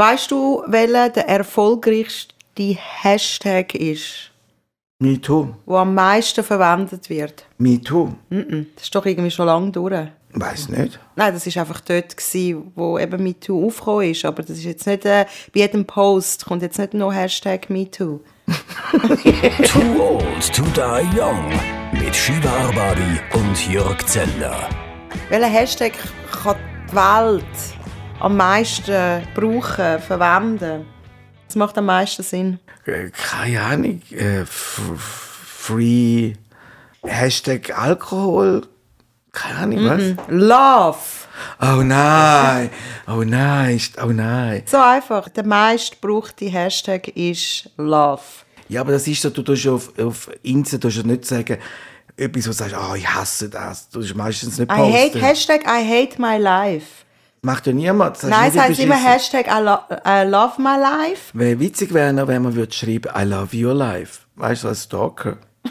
Weißt 0.00 0.30
du, 0.30 0.62
welcher 0.68 1.08
der 1.08 1.28
erfolgreichste 1.28 2.32
Hashtag 3.02 3.74
ist, 3.74 4.30
MeToo. 5.00 5.48
der 5.66 5.76
am 5.76 5.92
meisten 5.92 6.44
verwendet 6.44 7.10
wird? 7.10 7.44
MeToo. 7.58 8.12
Das 8.30 8.84
ist 8.84 8.94
doch 8.94 9.04
irgendwie 9.04 9.32
schon 9.32 9.46
lange 9.46 9.72
durch. 9.72 10.06
Weiß 10.34 10.68
nicht. 10.68 11.00
Nein, 11.16 11.34
das 11.34 11.46
war 11.46 11.62
einfach 11.62 11.80
dort, 11.80 12.16
gewesen, 12.16 12.70
wo 12.76 12.96
eben 12.96 13.24
MeToo 13.24 13.66
aufgekommen 13.66 14.12
ist. 14.12 14.24
Aber 14.24 14.44
das 14.44 14.58
ist 14.58 14.66
jetzt 14.66 14.86
nicht, 14.86 15.04
äh, 15.04 15.26
bei 15.52 15.60
jedem 15.60 15.84
Post 15.84 16.44
kommt 16.44 16.62
jetzt 16.62 16.78
nicht 16.78 16.94
noch 16.94 17.12
Hashtag 17.12 17.68
MeToo. 17.68 18.20
Too 18.46 20.00
old 20.00 20.54
to 20.54 20.62
die 20.76 21.18
young. 21.18 21.50
Mit 21.90 22.14
Shiva 22.14 22.50
Arbari 22.50 23.18
und 23.34 23.68
Jörg 23.68 24.06
Zeller. 24.06 24.68
Welcher 25.28 25.46
Hashtag 25.48 25.94
kann 26.30 26.56
die 26.88 26.94
Welt 26.94 27.77
am 28.20 28.36
meisten 28.36 29.22
brauchen, 29.34 29.98
verwenden? 30.00 30.86
Das 31.46 31.56
macht 31.56 31.78
am 31.78 31.86
meisten 31.86 32.22
Sinn. 32.22 32.58
Äh, 32.84 33.10
Keine 33.10 33.60
Ahnung. 33.62 34.02
Äh, 34.10 34.44
free. 34.44 36.34
Hashtag 37.04 37.76
Alkohol. 37.78 38.62
Keine 39.32 39.58
Ahnung, 39.58 39.84
was? 39.86 40.26
Love. 40.28 40.98
Oh 41.60 41.82
nein. 41.82 42.70
Oh 43.06 43.22
nein. 43.24 43.80
Oh 44.02 44.06
nein. 44.06 44.62
So 44.66 44.78
einfach. 44.78 45.28
Der 45.28 45.46
meistgebrauchte 45.46 46.46
Hashtag 46.46 47.08
ist 47.08 47.70
Love. 47.76 48.20
Ja, 48.68 48.80
aber 48.82 48.92
das 48.92 49.06
ist 49.06 49.22
so, 49.22 49.30
du 49.30 49.42
tust 49.42 49.66
auf, 49.68 49.98
auf 49.98 50.28
Insta 50.42 50.76
tust 50.78 50.98
du 50.98 51.06
nicht 51.06 51.24
sagen, 51.24 51.58
etwas, 52.16 52.44
wo 52.44 52.48
du 52.50 52.52
sagst, 52.54 52.74
oh, 52.76 52.94
ich 52.94 53.08
hasse 53.08 53.48
das. 53.48 53.88
Du 53.88 54.00
tust 54.00 54.14
meistens 54.14 54.58
nicht 54.58 54.70
I 54.70 54.74
posten. 54.76 54.92
hate, 54.94 55.20
Hashtag 55.22 55.60
I 55.64 55.82
hate 55.88 56.20
my 56.20 56.36
life. 56.36 57.04
Macht 57.42 57.66
ja 57.66 57.72
niemand. 57.72 58.16
Das 58.16 58.24
Nein, 58.24 58.50
es 58.52 58.58
heißt 58.58 58.80
immer. 58.80 58.96
Hashtag 58.96 59.46
I, 59.46 59.62
lo 59.62 59.78
I 60.04 60.28
love 60.28 60.60
my 60.60 60.76
life. 60.76 61.30
Wäre 61.32 61.58
witzig 61.60 61.94
wäre 61.94 62.12
noch, 62.12 62.26
wenn 62.26 62.42
man 62.42 62.54
würde 62.54 62.72
schreiben, 62.72 63.10
I 63.16 63.22
love 63.24 63.56
your 63.56 63.74
life. 63.74 64.20
Weißt 64.36 64.64
du, 64.64 64.68
als 64.68 64.84
Stalker. 64.84 65.38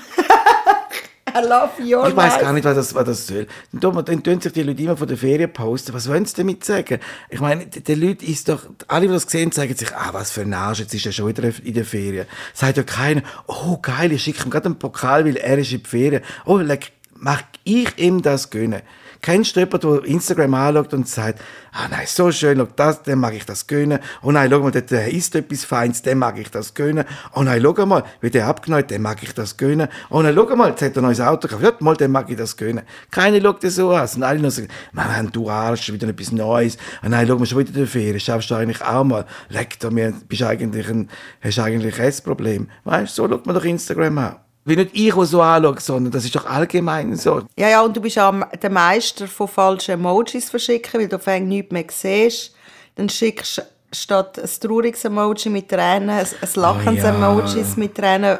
I 1.35 1.41
love 1.45 1.71
your 1.79 2.07
Ich 2.07 2.15
weiß 2.15 2.33
life. 2.33 2.39
gar 2.41 2.53
nicht, 2.53 2.63
was 2.63 2.75
das, 2.75 2.95
was 2.95 3.05
das 3.05 3.27
soll. 3.27 3.47
Dann, 3.73 4.05
dann 4.05 4.23
tun 4.23 4.39
sich 4.41 4.53
die 4.53 4.63
Leute 4.63 4.81
immer 4.81 4.95
von 4.97 5.07
der 5.07 5.17
Ferien 5.17 5.51
posten. 5.51 5.93
Was 5.93 6.09
wollen 6.09 6.25
sie 6.25 6.35
damit 6.37 6.63
sagen? 6.63 6.99
Ich 7.29 7.39
meine, 7.41 7.67
die, 7.67 7.95
Leute 7.95 8.25
ist 8.25 8.47
doch, 8.49 8.63
alle, 8.87 9.07
die 9.07 9.13
das 9.13 9.23
sehen, 9.23 9.51
sagen 9.51 9.75
sich, 9.75 9.93
ah, 9.93 10.09
was 10.13 10.31
für 10.31 10.41
ein 10.41 10.53
Arsch, 10.53 10.79
jetzt 10.79 10.93
ist 10.93 11.05
er 11.05 11.11
schon 11.11 11.27
wieder 11.27 11.43
in 11.63 11.73
der 11.73 11.85
Ferien. 11.85 12.27
Sagt 12.53 12.77
ja 12.77 12.83
keiner, 12.83 13.23
oh 13.47 13.77
geil, 13.81 14.13
ich 14.13 14.23
schicke 14.23 14.45
ihm 14.45 14.49
gerade 14.49 14.67
einen 14.67 14.79
Pokal, 14.79 15.25
weil 15.25 15.35
er 15.35 15.57
ist 15.57 15.71
in 15.73 15.81
der 15.83 15.89
Ferien. 15.89 16.23
Oh, 16.45 16.57
leck, 16.57 16.91
mag 17.13 17.43
ich 17.65 17.97
ihm 17.97 18.21
das 18.21 18.49
gönnen? 18.49 18.81
Kennst 19.21 19.55
du 19.55 19.61
jemanden, 19.61 19.91
der 19.91 20.05
Instagram 20.05 20.53
anschaut 20.53 20.93
und 20.93 21.07
sagt, 21.07 21.41
ah 21.71 21.87
nein, 21.89 22.05
so 22.05 22.31
schön, 22.31 22.57
schau 22.57 22.67
das, 22.75 23.03
dem 23.03 23.19
mag 23.19 23.33
ich 23.33 23.45
das 23.45 23.67
gönnen. 23.67 23.99
Oh 24.21 24.31
nein, 24.31 24.49
schau 24.49 24.59
mal, 24.59 24.71
der 24.71 25.11
isst 25.11 25.35
etwas 25.35 25.65
Feins, 25.65 26.01
dem 26.01 26.19
mag 26.19 26.37
ich 26.39 26.49
das 26.49 26.73
gönnen. 26.73 27.05
Oh 27.33 27.43
nein, 27.43 27.61
schau 27.61 27.85
mal, 27.85 28.03
wie 28.21 28.29
der 28.29 28.47
abgenommen 28.47 28.87
dem 28.87 29.01
mag 29.01 29.21
ich 29.23 29.33
das 29.33 29.57
gönnen. 29.57 29.87
Oh 30.09 30.21
nein, 30.21 30.33
schau 30.35 30.55
mal, 30.55 30.69
jetzt 30.69 30.81
hat 30.81 30.95
er 30.95 31.01
ein 31.01 31.05
neues 31.05 31.19
Auto 31.19 31.47
gekauft, 31.47 31.63
ja, 31.63 31.71
mal, 31.79 31.95
dem 31.95 32.11
mag 32.11 32.29
ich 32.29 32.37
das 32.37 32.57
gönnen. 32.57 32.83
Keiner 33.11 33.41
schaut 33.41 33.63
das 33.63 33.75
so 33.75 33.91
an. 33.91 34.07
Und 34.15 34.23
alle 34.23 34.39
noch 34.39 34.51
sagen, 34.51 34.67
Mann, 34.93 35.31
du 35.31 35.49
Arsch, 35.49 35.91
wieder 35.91 36.07
etwas 36.07 36.31
Neues. 36.31 36.77
Oh 37.03 37.09
nein, 37.09 37.27
schau 37.27 37.37
mal, 37.37 37.45
schon 37.45 37.59
wieder 37.59 37.73
der 37.73 37.87
Ferien, 37.87 38.19
schaffst 38.19 38.51
du 38.51 38.55
eigentlich 38.55 38.81
auch 38.81 39.03
mal. 39.03 39.25
Leck 39.49 39.77
mir, 39.91 40.13
bist 40.27 40.43
eigentlich 40.43 40.87
ein, 40.89 41.09
hast 41.41 41.59
eigentlich 41.59 41.99
ein 41.99 42.07
Essproblem. 42.07 42.69
Weißt 42.83 43.17
du, 43.17 43.23
so 43.23 43.29
schaut 43.29 43.45
man 43.45 43.55
doch 43.55 43.65
Instagram 43.65 44.17
an. 44.17 44.35
Wie 44.67 44.75
nicht 44.75 44.89
ich, 44.91 45.13
der 45.13 45.25
so 45.25 45.41
anschaue, 45.41 45.79
sondern 45.79 46.11
das 46.11 46.25
ist 46.25 46.35
doch 46.35 46.45
allgemein 46.45 47.15
so. 47.15 47.41
Ja, 47.57 47.69
ja, 47.69 47.81
und 47.81 47.95
du 47.95 48.01
bist 48.01 48.17
ja 48.17 48.29
der 48.31 48.69
Meister 48.69 49.25
von 49.25 49.47
falschen 49.47 49.91
Emojis 49.91 50.49
verschicken, 50.49 50.99
weil 50.99 51.07
du 51.07 51.15
auf 51.15 51.27
einmal 51.29 51.47
nichts 51.47 51.71
mehr 51.71 51.85
siehst. 51.89 52.53
Dann 52.95 53.07
schickst 53.07 53.59
du 53.59 53.61
statt 53.93 54.37
ein 54.37 54.49
trauriges 54.59 55.05
Emoji 55.05 55.49
mit 55.49 55.69
Tränen, 55.69 56.09
ein, 56.09 56.25
ein 56.25 56.49
lachendes 56.55 57.05
Oh 57.05 57.07
ja. 57.07 57.15
Emoji 57.15 57.63
mit 57.77 57.95
Tränen, 57.95 58.39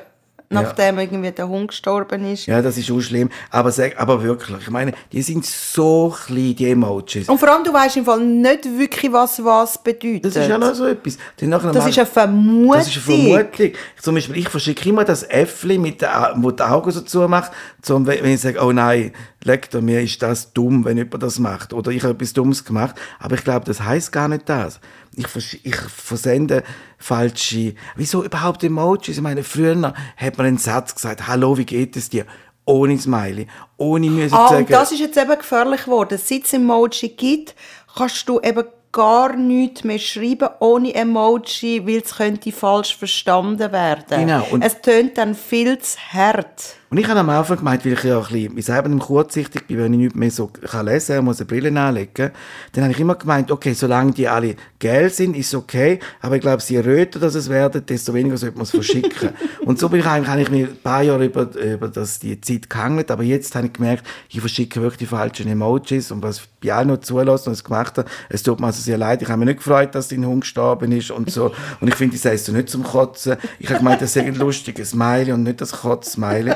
nachdem 0.50 0.98
irgendwie 1.00 1.32
der 1.32 1.48
Hund 1.48 1.68
gestorben 1.70 2.26
ist. 2.32 2.46
Ja, 2.46 2.62
das 2.62 2.78
ist 2.78 2.90
auch 2.92 3.00
schlimm. 3.02 3.30
Aber, 3.50 3.72
sag, 3.72 4.00
aber 4.00 4.24
wirklich, 4.24 4.58
ich 4.62 4.70
meine, 4.70 4.94
die 5.12 5.22
sind 5.22 5.46
so 5.46 6.16
klein, 6.26 6.56
die 6.56 6.70
Emojis. 6.72 7.28
Und 7.28 7.38
vor 7.38 7.50
allem, 7.50 7.64
du 7.64 7.74
weißt 7.74 7.98
im 7.98 8.06
Fall 8.06 8.22
nicht 8.22 8.66
wirklich, 8.66 9.12
was 9.12 9.44
was 9.44 9.82
bedeutet. 9.84 10.26
Das 10.26 10.36
ist 10.36 10.48
ja 10.50 10.58
noch 10.58 10.74
so 10.74 10.86
etwas. 10.86 11.18
Das 11.38 11.50
mal- 11.50 11.90
ist 11.90 11.98
eine 11.98 12.06
Vermutung. 12.08 12.74
Das 12.78 12.88
ist 12.88 13.08
eine 13.10 13.18
Vermutung. 13.18 13.72
Zum 14.02 14.16
Beispiel, 14.16 14.38
ich 14.38 14.50
verschicke 14.50 14.90
immer 14.90 15.04
das 15.04 15.24
Äffli, 15.24 15.78
mit 15.78 16.02
der, 16.02 16.34
wo 16.38 16.52
die 16.52 16.64
Augen 16.64 16.92
so 16.92 17.02
zumacht, 17.02 17.52
zum, 17.82 18.06
wenn 18.08 18.26
ich 18.26 18.42
sage, 18.42 18.60
oh 18.64 18.72
nein, 18.72 19.12
leck 19.44 19.70
dir, 19.70 19.82
mir 19.82 20.02
ist 20.02 20.22
das 20.22 20.54
dumm, 20.54 20.86
wenn 20.86 20.98
jemand 20.98 21.22
das 21.24 21.40
macht. 21.40 21.74
Oder 21.74 21.92
ich 21.92 22.04
habe 22.04 22.14
etwas 22.14 22.34
Dummes 22.34 22.64
gemacht. 22.64 22.96
Aber 23.20 23.36
ich 23.36 23.44
glaube, 23.44 23.66
das 23.66 23.82
heißt 23.82 24.12
gar 24.12 24.28
nicht 24.28 24.48
das. 24.48 24.80
Ich, 25.20 25.60
ich 25.64 25.76
versende 25.76 26.64
falsche, 27.00 27.74
wieso 27.96 28.24
überhaupt 28.24 28.64
Emojis? 28.64 29.18
Ich 29.18 29.22
meine, 29.22 29.44
früher 29.44 29.94
hat 30.16 30.38
man 30.38 30.46
einen 30.46 30.58
Satz 30.60 30.94
gesagt, 30.94 31.28
hallo, 31.28 31.58
wie 31.58 31.66
geht 31.66 31.98
es 31.98 32.10
dir? 32.10 32.26
Ohne 32.66 33.00
Smiley, 33.00 33.48
ohne 33.78 34.10
müssen 34.12 34.36
Ah, 34.36 34.48
zu 34.48 34.54
sagen, 34.54 34.66
und 34.66 34.72
das 34.72 34.92
ist 34.92 35.00
jetzt 35.00 35.18
eben 35.18 35.38
gefährlich 35.38 35.86
geworden. 35.86 36.20
Seit 36.24 36.46
es 36.46 36.54
Emoji 36.54 37.10
gibt, 37.10 37.56
kannst 37.96 38.30
du 38.30 38.40
eben 38.42 38.64
gar 38.92 39.36
nichts 39.36 39.84
mehr 39.84 40.00
schreiben 40.00 40.50
ohne 40.60 40.94
Emoji, 40.94 41.86
weil 41.86 42.02
es 42.04 42.16
könnte 42.16 42.52
falsch 42.52 42.96
verstanden 42.98 43.72
werden. 43.72 44.26
Genau, 44.26 44.46
und- 44.52 44.64
es 44.64 44.82
tönt 44.82 45.18
dann 45.18 45.36
viel 45.36 45.78
zu 45.80 45.98
hart. 46.14 46.78
Und 46.90 46.98
ich 46.98 47.08
habe 47.10 47.20
am 47.20 47.30
Anfang 47.30 47.58
gemeint, 47.58 47.84
weil 47.84 47.94
ich 47.94 48.04
ja 48.04 48.18
ein 48.18 48.24
bisschen, 48.24 48.62
selber 48.62 48.88
im 48.88 49.00
kurzsichtig 49.00 49.68
bin, 49.68 49.78
wenn 49.78 49.92
ich 49.94 50.00
nicht 50.00 50.16
mehr 50.16 50.32
so 50.32 50.48
kann 50.48 50.86
lesen 50.86 51.18
kann, 51.18 51.26
muss 51.26 51.40
eine 51.42 51.46
Brille 51.46 51.78
anlegen, 51.78 52.32
dann 52.72 52.84
habe 52.86 52.94
ich 52.94 53.00
immer 53.02 53.16
gemeint, 53.16 53.52
okay, 53.52 53.74
solange 53.74 54.14
die 54.14 54.26
alle 54.26 54.56
gelb 54.80 55.12
sind, 55.12 55.36
ist 55.36 55.48
es 55.48 55.56
okay, 55.56 56.00
aber 56.22 56.38
ich 56.38 56.42
glaube, 56.42 56.64
je 56.66 56.80
röter 56.80 57.20
das 57.20 57.36
es 57.36 57.50
werden, 57.50 57.86
desto 57.86 58.14
weniger 58.14 58.38
sollte 58.38 58.56
man 58.56 58.64
es 58.64 58.72
verschicken. 58.72 59.32
und 59.66 59.80
so 59.80 59.90
bin 59.90 60.00
ich 60.00 60.06
eigentlich, 60.06 60.30
habe 60.30 60.42
ich 60.42 60.50
mir 60.50 60.68
ein 60.68 60.78
paar 60.82 61.04
Jahre 61.04 61.26
über, 61.26 61.54
über 61.56 61.90
das, 61.90 62.20
die 62.20 62.40
Zeit 62.40 62.70
gehangelt, 62.70 63.12
aber 63.12 63.24
jetzt 63.24 63.54
habe 63.54 63.68
ich 63.68 63.74
gemerkt, 63.74 64.08
ich 64.30 64.40
verschicke 64.40 64.82
wirklich 64.82 65.00
die 65.00 65.08
falschen 65.08 65.50
Emojis 65.50 66.10
und 66.12 66.24
was 66.24 66.44
bei 66.64 66.74
allen 66.74 66.88
noch 66.88 67.02
zulassen 67.02 67.50
und 67.50 67.54
es 67.56 67.66
gemacht 67.66 67.98
hat, 67.98 68.08
es 68.30 68.44
tut 68.44 68.62
mir 68.62 68.72
also 68.78 68.86
sehr 68.86 68.98
leid, 68.98 69.22
ich 69.22 69.28
habe 69.28 69.40
mich 69.40 69.48
nicht 69.48 69.58
gefreut, 69.58 69.96
dass 69.96 70.08
dein 70.08 70.26
Hund 70.26 70.42
gestorben 70.42 70.92
ist 70.92 71.12
und 71.12 71.32
so. 71.32 71.52
Und 71.80 71.88
ich 71.88 71.96
finde, 71.96 72.16
das 72.16 72.26
heißt 72.26 72.46
so 72.46 72.52
nicht 72.52 72.70
zum 72.70 72.84
Kotzen. 72.84 73.38
Ich 73.60 73.70
habe 73.70 73.80
gemeint, 73.80 74.02
das 74.02 74.16
ist 74.16 74.22
ein 74.22 74.36
lustiges 74.36 74.92
Smiley 74.92 75.32
und 75.32 75.44
nicht 75.44 75.62
das 75.62 75.72
Kotz-Smiley. 75.72 76.54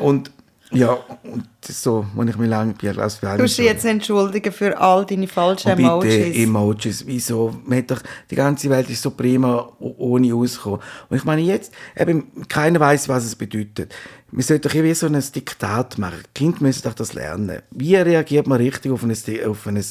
Und 0.00 0.30
ja, 0.74 0.98
und 1.22 1.48
so, 1.62 2.06
wenn 2.14 2.28
ich 2.28 2.36
mir 2.36 2.46
lange 2.46 2.74
lasse 2.80 3.20
Du 3.20 3.42
musst 3.42 3.58
dich 3.58 3.64
jetzt 3.64 3.84
entschuldigen 3.84 4.52
für 4.52 4.78
all 4.78 5.04
deine 5.06 5.26
falschen 5.26 5.70
und 5.70 5.76
bitte 5.76 5.88
Emojis. 5.88 6.36
Emojis, 6.36 7.06
wieso? 7.06 7.54
Man 7.64 7.78
hat 7.78 7.90
doch, 7.90 8.02
die 8.30 8.34
ganze 8.34 8.68
Welt 8.70 8.90
ist 8.90 9.02
so 9.02 9.10
prima 9.10 9.72
ohne 9.78 10.34
auskommen. 10.34 10.80
Und 11.08 11.16
ich 11.16 11.24
meine 11.24 11.42
jetzt, 11.42 11.72
eben, 11.96 12.46
keiner 12.48 12.80
weiß, 12.80 13.08
was 13.08 13.24
es 13.24 13.36
bedeutet. 13.36 13.94
Wir 14.30 14.42
sollten 14.42 14.68
doch 14.68 14.74
wie 14.74 14.94
so 14.94 15.06
ein 15.06 15.22
Diktat 15.34 15.96
machen. 15.98 16.18
Die 16.26 16.38
Kinder 16.38 16.58
müssen 16.60 16.82
doch 16.82 16.94
das 16.94 17.14
lernen. 17.14 17.62
Wie 17.70 17.94
reagiert 17.94 18.46
man 18.46 18.58
richtig 18.58 18.90
auf 18.90 19.04
eine, 19.04 19.14
auf 19.48 19.66
eine, 19.66 19.82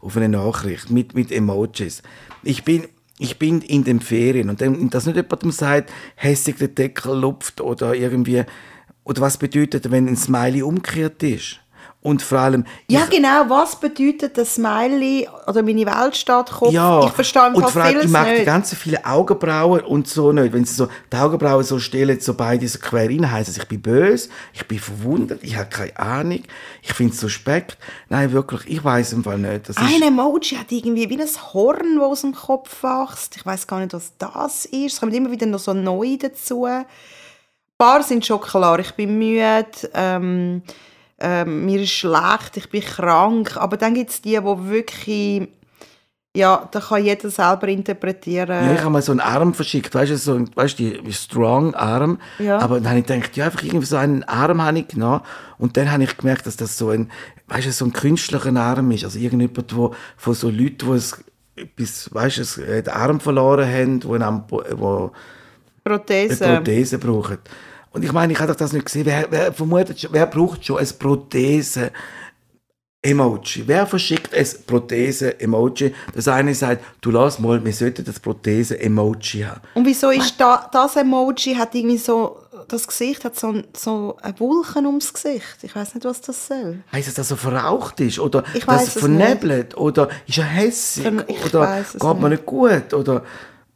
auf 0.00 0.16
eine 0.16 0.28
Nachricht 0.28 0.90
mit, 0.90 1.14
mit 1.14 1.32
Emojis? 1.32 2.02
Ich 2.44 2.64
bin, 2.64 2.84
ich 3.18 3.38
bin 3.38 3.60
in 3.60 3.84
den 3.84 4.00
Ferien 4.00 4.48
und 4.48 4.60
dass 4.94 5.06
nicht 5.06 5.16
jemandem 5.16 5.50
sagt, 5.50 5.92
hässig 6.14 6.56
der 6.58 6.68
Deckel 6.68 7.18
lupft 7.18 7.60
oder 7.60 7.94
irgendwie, 7.94 8.44
oder 9.08 9.22
was 9.22 9.38
bedeutet, 9.38 9.90
wenn 9.90 10.06
ein 10.06 10.16
Smiley 10.16 10.62
umgekehrt 10.62 11.22
ist? 11.22 11.60
Und 12.00 12.22
vor 12.22 12.38
allem, 12.38 12.64
ja, 12.88 13.06
genau. 13.06 13.48
Was 13.48 13.74
bedeutet 13.74 14.38
das 14.38 14.54
Smiley 14.54 15.28
oder 15.48 15.64
meine 15.64 15.84
Welt 15.84 16.16
steht 16.16 16.46
Kopf? 16.46 16.70
Ja, 16.70 17.04
ich 17.04 17.10
verstehe 17.10 17.52
und 17.52 17.68
vor 17.68 17.82
allem, 17.82 18.00
ich 18.02 18.08
mag 18.08 18.26
die 18.26 18.32
nicht. 18.34 18.46
ganzen 18.46 18.76
viele 18.76 19.04
Augenbrauen 19.04 19.80
und 19.80 20.06
so 20.06 20.30
nicht. 20.30 20.52
Wenn 20.52 20.64
sie 20.64 20.74
so 20.74 20.88
die 21.12 21.16
Augenbrauen 21.16 21.64
so 21.64 21.80
stellen, 21.80 22.20
so 22.20 22.34
beide 22.34 22.68
so 22.68 22.78
quer 22.78 23.08
rein, 23.08 23.30
heisst 23.30 23.50
es, 23.50 23.56
ich 23.58 23.66
bin 23.66 23.82
böse, 23.82 24.28
ich 24.52 24.64
bin 24.68 24.78
verwundert, 24.78 25.42
ich 25.42 25.56
habe 25.56 25.70
keine 25.70 25.98
Ahnung, 25.98 26.42
ich 26.82 26.92
finde 26.92 27.14
es 27.14 27.20
suspekt. 27.20 27.76
Nein, 28.08 28.30
wirklich, 28.30 28.60
ich 28.68 28.84
weiß 28.84 29.14
im 29.14 29.24
Fall 29.24 29.38
nicht. 29.38 29.68
Das 29.68 29.76
Ein 29.76 30.00
Emoji 30.00 30.56
hat 30.56 30.70
irgendwie 30.70 31.10
wie 31.10 31.20
ein 31.20 31.28
Horn, 31.52 31.96
das 31.96 32.04
aus 32.04 32.20
dem 32.20 32.34
Kopf 32.34 32.84
wächst. 32.84 33.36
Ich 33.36 33.44
weiß 33.44 33.66
gar 33.66 33.80
nicht, 33.80 33.92
was 33.92 34.12
das 34.18 34.66
ist. 34.66 34.92
Es 34.94 35.00
kommt 35.00 35.14
immer 35.14 35.32
wieder 35.32 35.46
noch 35.46 35.58
so 35.58 35.74
neu 35.74 36.16
dazu. 36.16 36.64
Ein 37.80 37.86
paar 37.86 38.02
sind 38.02 38.26
schon 38.26 38.40
klar. 38.40 38.80
Ich 38.80 38.90
bin 38.94 39.20
müde, 39.20 39.66
ähm, 39.94 40.62
ähm, 41.20 41.64
mir 41.64 41.80
ist 41.80 41.92
schlecht, 41.92 42.56
ich 42.56 42.68
bin 42.70 42.82
krank. 42.82 43.56
Aber 43.56 43.76
dann 43.76 43.94
gibt 43.94 44.10
es 44.10 44.20
die, 44.20 44.30
die 44.30 44.68
wirklich... 44.68 45.48
Ja, 46.34 46.68
da 46.72 46.80
kann 46.80 47.04
jeder 47.04 47.30
selber 47.30 47.68
interpretieren. 47.68 48.66
ja, 48.66 48.72
ich 48.74 48.80
habe 48.80 48.90
mal 48.90 49.02
so 49.02 49.12
einen 49.12 49.20
Arm 49.20 49.54
verschickt, 49.54 49.94
weißt 49.94 50.10
du, 50.10 50.18
so 50.18 50.34
ein, 50.34 50.50
weißt 50.56 50.78
du, 50.78 51.02
die 51.02 51.12
strong 51.12 51.74
Arm. 51.74 52.18
Ja. 52.40 52.58
Aber 52.58 52.80
dann 52.80 52.88
habe 52.90 52.98
ich 52.98 53.06
gedacht, 53.06 53.36
ja, 53.36 53.44
einfach 53.44 53.62
irgendwie 53.62 53.86
so 53.86 53.96
einen 53.96 54.24
Arm 54.24 54.60
habe 54.60 54.80
ich 54.80 54.88
genommen. 54.88 55.20
Und 55.58 55.76
dann 55.76 55.90
habe 55.92 56.02
ich 56.02 56.16
gemerkt, 56.16 56.48
dass 56.48 56.56
das 56.56 56.76
so 56.76 56.90
ein, 56.90 57.12
weißt 57.46 57.68
du, 57.68 57.72
so 57.72 57.84
ein 57.84 57.92
künstlicher 57.92 58.56
Arm 58.56 58.90
ist. 58.90 59.04
Also 59.04 59.20
irgendjemand, 59.20 59.76
wo, 59.76 59.94
von 60.16 60.34
so 60.34 60.50
Leuten, 60.50 60.78
die 60.80 60.90
es, 60.90 61.24
etwas, 61.54 62.12
weißt 62.12 62.56
du, 62.56 62.62
äh, 62.62 62.82
den 62.82 62.92
Arm 62.92 63.20
verloren 63.20 63.72
haben, 63.72 64.02
wo, 64.02 64.14
ein, 64.14 64.42
wo 64.78 65.12
Prothese. 65.84 66.44
eine 66.44 66.56
Prothese 66.56 66.98
brauchen. 66.98 67.38
Und 67.92 68.04
ich 68.04 68.12
meine, 68.12 68.32
ich 68.32 68.38
habe 68.38 68.52
doch 68.52 68.58
das 68.58 68.72
nicht 68.72 68.86
gesehen. 68.86 69.06
Wer, 69.06 69.26
wer 69.30 69.52
vermutet 69.52 70.00
schon, 70.00 70.12
wer 70.12 70.26
braucht 70.26 70.64
schon 70.64 70.78
eine 70.78 70.86
Prothese? 70.88 71.90
Emoji. 73.00 73.62
Wer 73.66 73.86
verschickt 73.86 74.34
ein 74.34 74.46
Prothese-Emoji? 74.66 75.94
Das 76.14 76.26
eine 76.26 76.52
sagt, 76.52 76.84
du 77.00 77.12
lass 77.12 77.38
mal, 77.38 77.64
wir 77.64 77.72
sollten 77.72 78.04
das 78.04 78.18
Prothese-Emoji 78.18 79.42
haben. 79.44 79.60
Und 79.74 79.86
wieso 79.86 80.10
ist 80.10 80.34
da, 80.40 80.68
das 80.72 80.96
Emoji 80.96 81.54
hat 81.54 81.76
irgendwie 81.76 81.96
so, 81.96 82.38
das 82.66 82.88
Gesicht 82.88 83.24
hat 83.24 83.38
so, 83.38 83.50
ein- 83.52 83.64
so 83.74 84.16
eine 84.20 84.38
Wolken 84.40 84.84
ums 84.84 85.14
Gesicht. 85.14 85.58
Ich 85.62 85.76
weiß 85.76 85.94
nicht, 85.94 86.04
was 86.04 86.20
das 86.22 86.48
soll. 86.48 86.80
Heißt 86.90 87.06
es, 87.06 87.14
dass 87.14 87.30
er 87.30 87.36
verraucht 87.36 88.00
ist? 88.00 88.18
Oder 88.18 88.42
Ich 88.52 88.64
dass 88.64 88.82
er 88.82 88.86
es 88.88 88.92
vernebelt? 88.94 89.76
Oder 89.76 90.08
ist 90.26 90.38
er 90.38 90.44
hässig? 90.44 91.04
Ver- 91.04 91.28
ich 91.28 91.44
Oder 91.44 91.84
geht 91.92 92.20
mir 92.20 92.28
nicht 92.30 92.46
gut? 92.46 92.92
Oder 92.94 93.22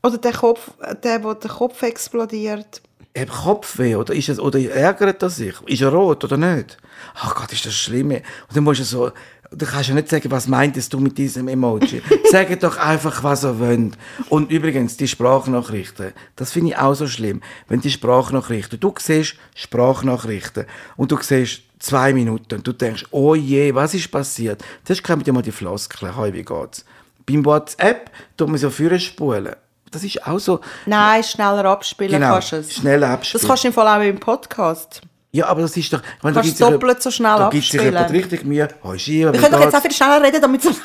Oder 0.02 0.18
der 0.18 0.32
Kopf, 0.32 0.72
der, 1.04 1.22
wo 1.22 1.32
der 1.32 1.50
Kopf 1.50 1.80
explodiert. 1.82 2.82
Hat 3.16 3.28
Kopfweh? 3.28 3.96
Oder, 3.96 4.14
ist 4.14 4.28
es, 4.28 4.38
oder 4.38 4.58
ärgert 4.58 5.22
er 5.22 5.30
sich? 5.30 5.54
Ist 5.66 5.82
er 5.82 5.92
rot 5.92 6.24
oder 6.24 6.36
nicht? 6.36 6.78
Ach 7.14 7.34
Gott, 7.34 7.52
ist 7.52 7.66
das 7.66 7.74
schlimm. 7.74 8.10
Und 8.10 8.22
dann 8.54 8.64
musst 8.64 8.80
du 8.80 8.84
so, 8.84 9.10
du 9.50 9.66
kannst 9.66 9.88
ja 9.88 9.94
nicht 9.94 10.08
sagen, 10.08 10.30
was 10.30 10.48
meintest 10.48 10.92
du 10.92 11.00
mit 11.00 11.18
diesem 11.18 11.48
Emoji. 11.48 12.02
Sag 12.30 12.58
doch 12.60 12.76
einfach, 12.78 13.22
was 13.22 13.44
er 13.44 13.58
will. 13.58 13.90
Und 14.28 14.50
übrigens, 14.50 14.96
die 14.96 15.08
Sprachnachrichten, 15.08 16.12
das 16.36 16.52
finde 16.52 16.70
ich 16.70 16.76
auch 16.76 16.94
so 16.94 17.06
schlimm. 17.06 17.42
Wenn 17.68 17.80
die 17.80 17.90
Sprachnachrichten, 17.90 18.80
du 18.80 18.94
siehst 18.98 19.36
Sprachnachrichten 19.54 20.66
und 20.96 21.12
du 21.12 21.18
siehst 21.20 21.62
zwei 21.78 22.12
Minuten 22.12 22.56
und 22.56 22.66
du 22.66 22.72
denkst, 22.72 23.06
oh 23.10 23.34
je, 23.34 23.74
was 23.74 23.94
ist 23.94 24.10
passiert? 24.10 24.62
Das 24.84 25.02
kommen 25.02 25.24
dir 25.24 25.32
mal 25.32 25.42
die 25.42 25.52
Floskeln, 25.52 26.16
hey, 26.16 26.32
wie 26.32 26.44
geht's? 26.44 26.84
Beim 27.26 27.44
WhatsApp 27.44 28.10
tut 28.36 28.48
man 28.48 28.58
so 28.58 28.70
vorne 28.70 28.98
spulen. 28.98 29.54
Das 29.92 30.02
ist 30.02 30.26
auch 30.26 30.38
so, 30.38 30.60
Nein, 30.86 31.22
schneller 31.22 31.64
abspielen 31.66 32.12
genau, 32.20 32.32
kannst 32.32 32.52
du 32.52 32.56
es. 32.56 32.74
schnell 32.74 33.04
abspielen. 33.04 33.40
Das 33.42 33.46
kannst 33.48 33.62
du 33.64 33.68
im 33.68 33.74
Fall 33.74 33.86
auch 33.86 34.02
im 34.04 34.18
Podcast. 34.18 35.02
Ja, 35.32 35.46
aber 35.46 35.62
das 35.62 35.76
ist 35.76 35.92
doch... 35.92 36.00
Ich 36.00 36.22
meine, 36.22 36.34
Kannst 36.34 36.48
gibt's 36.48 36.58
sich 36.58 36.68
doppelt 36.68 37.02
so 37.02 37.10
schnell 37.10 37.36
Da 37.38 37.48
gibt 37.50 37.64
sich 37.64 37.72
abspielen. 37.80 37.94
jemand 37.94 38.12
richtig 38.12 38.44
Mühe. 38.44 38.68
Schiebe, 38.98 39.32
Wir 39.32 39.40
können 39.40 39.52
doch 39.52 39.60
jetzt 39.60 39.74
auch 39.76 39.84
wieder 39.84 39.94
schneller 39.94 40.22
reden, 40.22 40.40
damit 40.42 40.64
es... 40.64 40.76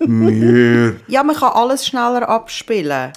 Mühe. 0.00 0.96
Ja, 1.06 1.22
man 1.22 1.36
kann 1.36 1.52
alles 1.52 1.86
schneller 1.86 2.28
abspielen. 2.28 3.12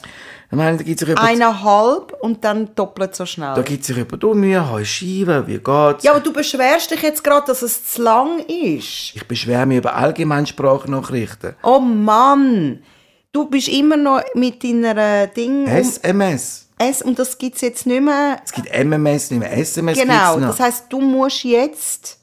Ich 0.52 0.56
meine, 0.58 0.78
da 0.78 0.84
gibt 0.84 1.00
sich 1.00 1.08
jemand... 1.08 1.28
Eineinhalb 1.28 2.14
und 2.22 2.44
dann 2.44 2.74
doppelt 2.76 3.16
so 3.16 3.26
schnell. 3.26 3.56
Da 3.56 3.62
gibt 3.64 3.84
sich 3.84 3.96
jemand, 3.98 4.22
du 4.22 4.34
Mühe, 4.36 4.70
hoi, 4.72 4.86
Schiebe, 4.86 5.44
wie 5.48 5.58
geht's? 5.58 6.04
Ja, 6.04 6.12
aber 6.12 6.20
du 6.20 6.32
beschwerst 6.32 6.92
dich 6.92 7.02
jetzt 7.02 7.24
gerade, 7.24 7.48
dass 7.48 7.62
es 7.64 7.84
zu 7.94 8.04
lang 8.04 8.40
ist. 8.48 9.16
Ich 9.16 9.28
beschwere 9.28 9.66
mich 9.66 9.80
über 9.80 9.96
Allgemeinsprachnachrichten. 9.96 11.56
Oh 11.64 11.80
Mann! 11.80 12.84
Du 13.36 13.44
bist 13.50 13.68
immer 13.68 13.98
noch 13.98 14.22
mit 14.34 14.64
deiner 14.64 15.28
Ding... 15.28 15.64
um- 15.64 15.68
SMS. 15.68 16.70
es, 16.78 17.02
und 17.02 17.20
das 17.20 17.38
gibt 17.38 17.56
es 17.58 17.62
jetzt 17.64 17.86
nicht 17.86 18.02
mehr. 18.02 18.38
Es 18.46 18.54
gibt 18.54 18.70
MMS, 18.74 19.30
nicht 19.30 19.40
mehr 19.42 19.52
SMS 19.58 20.00
Genau, 20.00 20.40
das 20.40 20.58
heisst, 20.58 20.86
du 20.88 21.02
musst 21.02 21.44
jetzt 21.44 22.18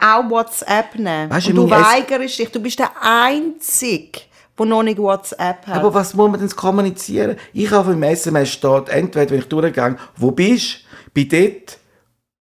auch 0.00 0.30
WhatsApp 0.30 0.94
nehmen. 0.94 1.30
Weißt 1.30 1.48
du, 1.48 1.50
und 1.50 1.56
du 1.68 1.74
S- 1.74 1.82
weigerst 1.82 2.38
dich. 2.38 2.48
Du 2.48 2.60
bist 2.60 2.78
der 2.78 2.92
Einzige, 3.02 4.20
der 4.56 4.66
noch 4.66 4.84
nicht 4.84 4.98
WhatsApp 4.98 5.66
hat. 5.66 5.78
Aber 5.78 5.92
was 5.92 6.14
muss 6.14 6.30
man 6.30 6.38
denn 6.38 6.48
kommunizieren? 6.50 7.36
Ich 7.52 7.72
habe 7.72 7.90
im 7.92 8.02
SMS 8.04 8.50
steht, 8.50 8.90
entweder 8.90 9.30
wenn 9.32 9.38
ich 9.40 9.48
durchgehe, 9.48 9.96
wo 10.16 10.30
bist 10.30 10.76
du? 10.76 11.10
Bin 11.12 11.28
dort. 11.28 11.78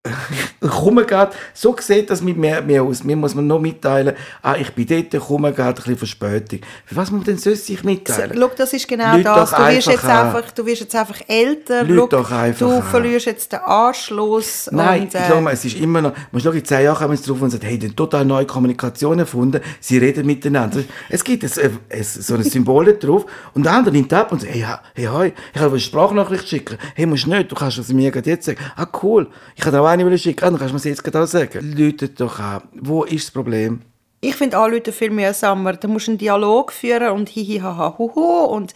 Gerade, 1.08 1.34
so 1.54 1.76
sieht 1.80 2.10
das 2.10 2.22
mit 2.22 2.38
mir, 2.38 2.62
mir 2.62 2.84
aus. 2.84 3.04
Mir 3.04 3.16
muss 3.16 3.36
man 3.36 3.48
nur 3.48 3.60
mitteilen, 3.60 4.16
ah, 4.42 4.56
ich 4.56 4.72
bin 4.74 4.86
dort, 4.86 5.14
ich 5.14 5.20
komme 5.20 5.52
gerade, 5.54 5.70
ein 5.70 5.76
bisschen 5.76 5.98
Verspätung. 5.98 6.60
Für 6.86 6.96
was 6.96 7.12
muss 7.12 7.20
man 7.20 7.26
denn 7.26 7.38
sonst 7.38 7.66
sich 7.66 7.84
mitteilen? 7.84 8.38
Schau, 8.38 8.52
das 8.56 8.74
ist 8.74 8.88
genau 8.88 9.16
Lüt 9.16 9.26
das. 9.26 9.52
Du 9.52 9.58
wirst, 9.58 9.88
jetzt 9.88 10.06
an. 10.06 10.28
einfach, 10.28 10.52
du 10.52 10.66
wirst 10.66 10.82
jetzt 10.82 10.96
einfach 10.96 11.22
älter. 11.28 11.86
Schau, 11.88 12.08
doch 12.08 12.32
einfach 12.32 12.60
du 12.60 12.76
an. 12.76 12.84
verlierst 12.84 13.26
jetzt 13.28 13.52
den 13.52 13.60
Anschluss. 13.60 14.70
Nein, 14.72 15.04
und, 15.04 15.16
äh, 15.16 15.28
sag 15.28 15.42
mal, 15.42 15.54
es 15.54 15.66
ist 15.66 15.78
immer 15.78 16.02
noch, 16.02 16.14
man 16.32 16.42
schaut 16.42 16.56
in 16.56 16.66
zehn 16.66 16.84
Jahren 16.84 16.98
kommen 16.98 17.18
sie 17.18 17.28
drauf 17.28 17.42
und 17.42 17.50
sagen, 17.50 17.66
hey, 17.66 17.78
die 17.78 17.90
total 17.90 18.26
neue 18.26 18.46
Kommunikation 18.46 19.20
erfunden, 19.20 19.62
sie 19.80 19.98
reden 19.98 20.26
miteinander. 20.26 20.84
Es 21.10 21.24
gibt 21.24 21.44
ein, 21.44 21.80
ein, 21.90 22.04
so 22.04 22.36
ein 22.36 22.44
Symbol 22.44 22.98
drauf 23.00 23.26
und 23.54 23.64
der 23.64 23.74
andere 23.74 23.94
nimmt 23.94 24.12
ab 24.14 24.32
und 24.32 24.42
sagt, 24.42 24.54
hey, 24.54 24.66
hey, 24.96 25.06
hoi, 25.06 25.34
ich 25.54 25.62
will 25.62 25.70
eine 25.70 25.80
Sprachnachricht 25.80 26.48
schicken. 26.48 26.78
Hey, 26.96 27.06
musst 27.06 27.28
nicht, 27.28 27.52
du 27.52 27.56
kannst 27.56 27.78
es 27.78 27.90
mir 27.90 28.12
gerade 28.12 28.30
jetzt 28.30 28.46
sagen. 28.46 28.60
Ah, 28.76 28.88
cool, 29.02 29.28
ich 29.56 29.64
kann 29.64 29.76
auch 29.76 29.93
eine 29.94 30.06
wollen 30.06 30.18
schicken, 30.18 30.46
dann 30.46 30.58
kannst 30.58 30.74
du 30.74 30.78
mir 30.78 30.94
jetzt 30.94 31.04
gerade 31.04 31.24
auch 31.24 31.28
sagen. 31.28 31.76
Läutet 31.78 32.20
doch 32.20 32.40
an. 32.40 32.64
Wo 32.74 33.04
ist 33.04 33.28
das 33.28 33.32
Problem? 33.32 33.82
Ich 34.22 34.36
finde 34.36 34.58
Anrufen 34.58 34.94
viel 34.94 35.10
mühsamer. 35.10 35.74
Da 35.74 35.88
musst 35.88 36.08
du 36.08 36.12
einen 36.12 36.18
Dialog 36.18 36.72
führen 36.72 37.12
und 37.12 37.30
hihi, 37.30 37.60
haha, 37.60 37.98
huhu 37.98 38.46
und 38.46 38.74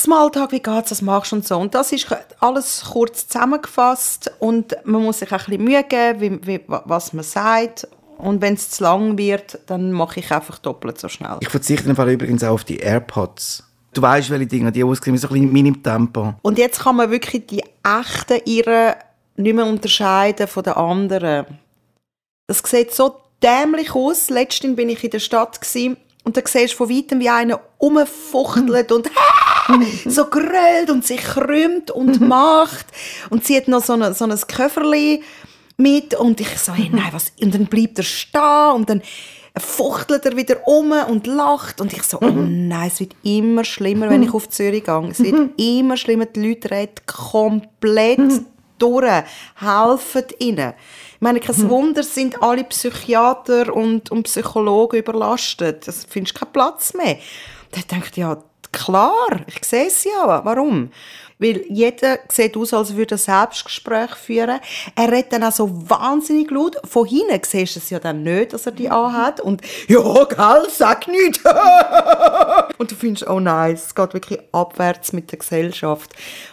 Smalltalk, 0.00 0.52
wie 0.52 0.60
geht's, 0.60 0.90
was 0.90 1.02
machst 1.02 1.32
du 1.32 1.36
und 1.36 1.46
so. 1.46 1.58
Und 1.58 1.74
das 1.74 1.92
ist 1.92 2.06
alles 2.40 2.82
kurz 2.90 3.28
zusammengefasst 3.28 4.32
und 4.38 4.74
man 4.84 5.02
muss 5.02 5.18
sich 5.18 5.30
auch 5.30 5.40
ein 5.40 5.44
bisschen 5.44 5.64
Mühe 5.64 5.84
geben, 5.84 6.20
wie, 6.20 6.46
wie, 6.46 6.60
was 6.66 7.12
man 7.12 7.22
sagt. 7.22 7.86
Und 8.16 8.40
wenn 8.40 8.54
es 8.54 8.70
zu 8.70 8.82
lang 8.82 9.18
wird, 9.18 9.58
dann 9.66 9.92
mache 9.92 10.20
ich 10.20 10.30
einfach 10.30 10.58
doppelt 10.58 10.98
so 10.98 11.08
schnell. 11.08 11.36
Ich 11.40 11.48
verzichte 11.48 11.88
im 11.88 11.96
Fall 11.96 12.10
übrigens 12.10 12.42
auch 12.42 12.54
auf 12.54 12.64
die 12.64 12.78
AirPods. 12.78 13.64
Du 13.92 14.02
weißt, 14.02 14.30
welche 14.30 14.46
Dinge 14.46 14.72
die 14.72 14.84
aussehen, 14.84 15.16
so 15.18 15.28
ein 15.28 15.32
bisschen 15.32 15.52
Mini-Tempo. 15.52 16.34
Und 16.42 16.58
jetzt 16.58 16.80
kann 16.80 16.96
man 16.96 17.10
wirklich 17.10 17.46
die 17.46 17.62
echten 17.82 18.40
Irren 18.44 18.94
nicht 19.36 19.54
mehr 19.54 19.66
unterscheiden 19.66 20.46
von 20.46 20.62
den 20.62 20.74
anderen. 20.74 21.46
Das 22.46 22.62
sieht 22.64 22.92
so 22.94 23.16
dämlich 23.42 23.94
aus. 23.94 24.30
Letztens 24.30 24.76
bin 24.76 24.88
ich 24.88 25.04
in 25.04 25.10
der 25.10 25.20
Stadt 25.20 25.60
gewesen, 25.60 25.96
und 26.22 26.36
da 26.36 26.42
siehst 26.44 26.74
du 26.74 26.76
von 26.78 26.90
weitem, 26.90 27.20
wie 27.20 27.30
einer 27.30 27.60
rumfuchtelt 27.80 28.92
und 28.92 29.10
so 30.06 30.26
grölt 30.26 30.90
und 30.90 31.06
sich 31.06 31.22
krümmt 31.22 31.90
und 31.90 32.20
macht. 32.28 32.86
Und 33.30 33.44
sie 33.44 33.56
hat 33.56 33.68
noch 33.68 33.82
so, 33.82 33.94
eine, 33.94 34.12
so 34.14 34.26
ein 34.26 34.38
Köfferli 34.46 35.22
mit 35.76 36.14
und 36.14 36.40
ich 36.40 36.58
so, 36.58 36.72
hey, 36.72 36.90
nein, 36.92 37.08
was? 37.12 37.32
Und 37.40 37.54
dann 37.54 37.66
bleibt 37.66 37.98
er 37.98 38.04
stehen 38.04 38.74
und 38.74 38.90
dann 38.90 39.02
fuchtelt 39.56 40.24
er 40.26 40.36
wieder 40.36 40.68
um 40.68 40.92
und 40.92 41.26
lacht 41.26 41.80
und 41.80 41.92
ich 41.92 42.02
so, 42.02 42.18
oh 42.20 42.30
nein, 42.30 42.88
es 42.88 43.00
wird 43.00 43.16
immer 43.22 43.64
schlimmer, 43.64 44.10
wenn 44.10 44.22
ich 44.22 44.34
auf 44.34 44.48
Zürich 44.48 44.84
gehe. 44.84 45.08
Es 45.10 45.20
wird 45.20 45.58
immer 45.58 45.96
schlimmer, 45.96 46.26
die 46.26 46.48
Leute 46.48 46.70
reden 46.70 46.94
komplett 47.06 48.20
durch, 48.80 49.24
helfen 49.56 50.24
ihnen. 50.38 50.74
Ich 51.14 51.20
meine, 51.20 51.40
kein 51.40 51.68
Wunder, 51.68 52.02
sind 52.02 52.42
alle 52.42 52.64
Psychiater 52.64 53.74
und, 53.74 54.10
und 54.10 54.22
Psychologen 54.24 55.00
überlastet. 55.00 55.86
Das 55.86 56.06
findest 56.08 56.36
du 56.36 56.40
keinen 56.40 56.52
Platz 56.52 56.94
mehr. 56.94 57.18
Da 57.72 57.80
denke 57.90 58.08
ich, 58.10 58.16
ja, 58.16 58.38
klar, 58.72 59.40
ich 59.46 59.64
sehe 59.64 59.86
es 59.86 60.04
ja. 60.04 60.44
Warum? 60.44 60.90
Weil 61.40 61.64
jeder 61.68 62.18
sieht 62.30 62.56
aus, 62.56 62.74
als 62.74 62.94
würde 62.94 63.14
er 63.14 63.18
Selbstgespräch 63.18 64.14
führen. 64.14 64.60
Er 64.94 65.10
redet 65.10 65.32
dann 65.32 65.44
auch 65.44 65.52
so 65.52 65.68
wahnsinnig 65.88 66.50
laut. 66.50 66.76
Von 66.84 67.06
hinten 67.06 67.40
siehst 67.44 67.76
du 67.76 67.80
es 67.80 67.90
ja 67.90 67.98
dann 67.98 68.22
nicht, 68.22 68.52
dass 68.52 68.66
er 68.66 68.72
die 68.72 68.90
anhat. 68.90 69.40
Und 69.40 69.62
ja, 69.88 70.24
gell, 70.24 70.66
sag 70.70 71.08
nicht. 71.08 71.40
Und 72.78 72.90
du 72.90 72.94
findest, 72.94 73.26
oh 73.28 73.40
nein, 73.40 73.72
es 73.72 73.94
geht 73.94 74.14
wirklich 74.14 74.40
abwärts 74.52 75.12
mit 75.12 75.32
der 75.32 75.38
Gesellschaft. 75.38 76.12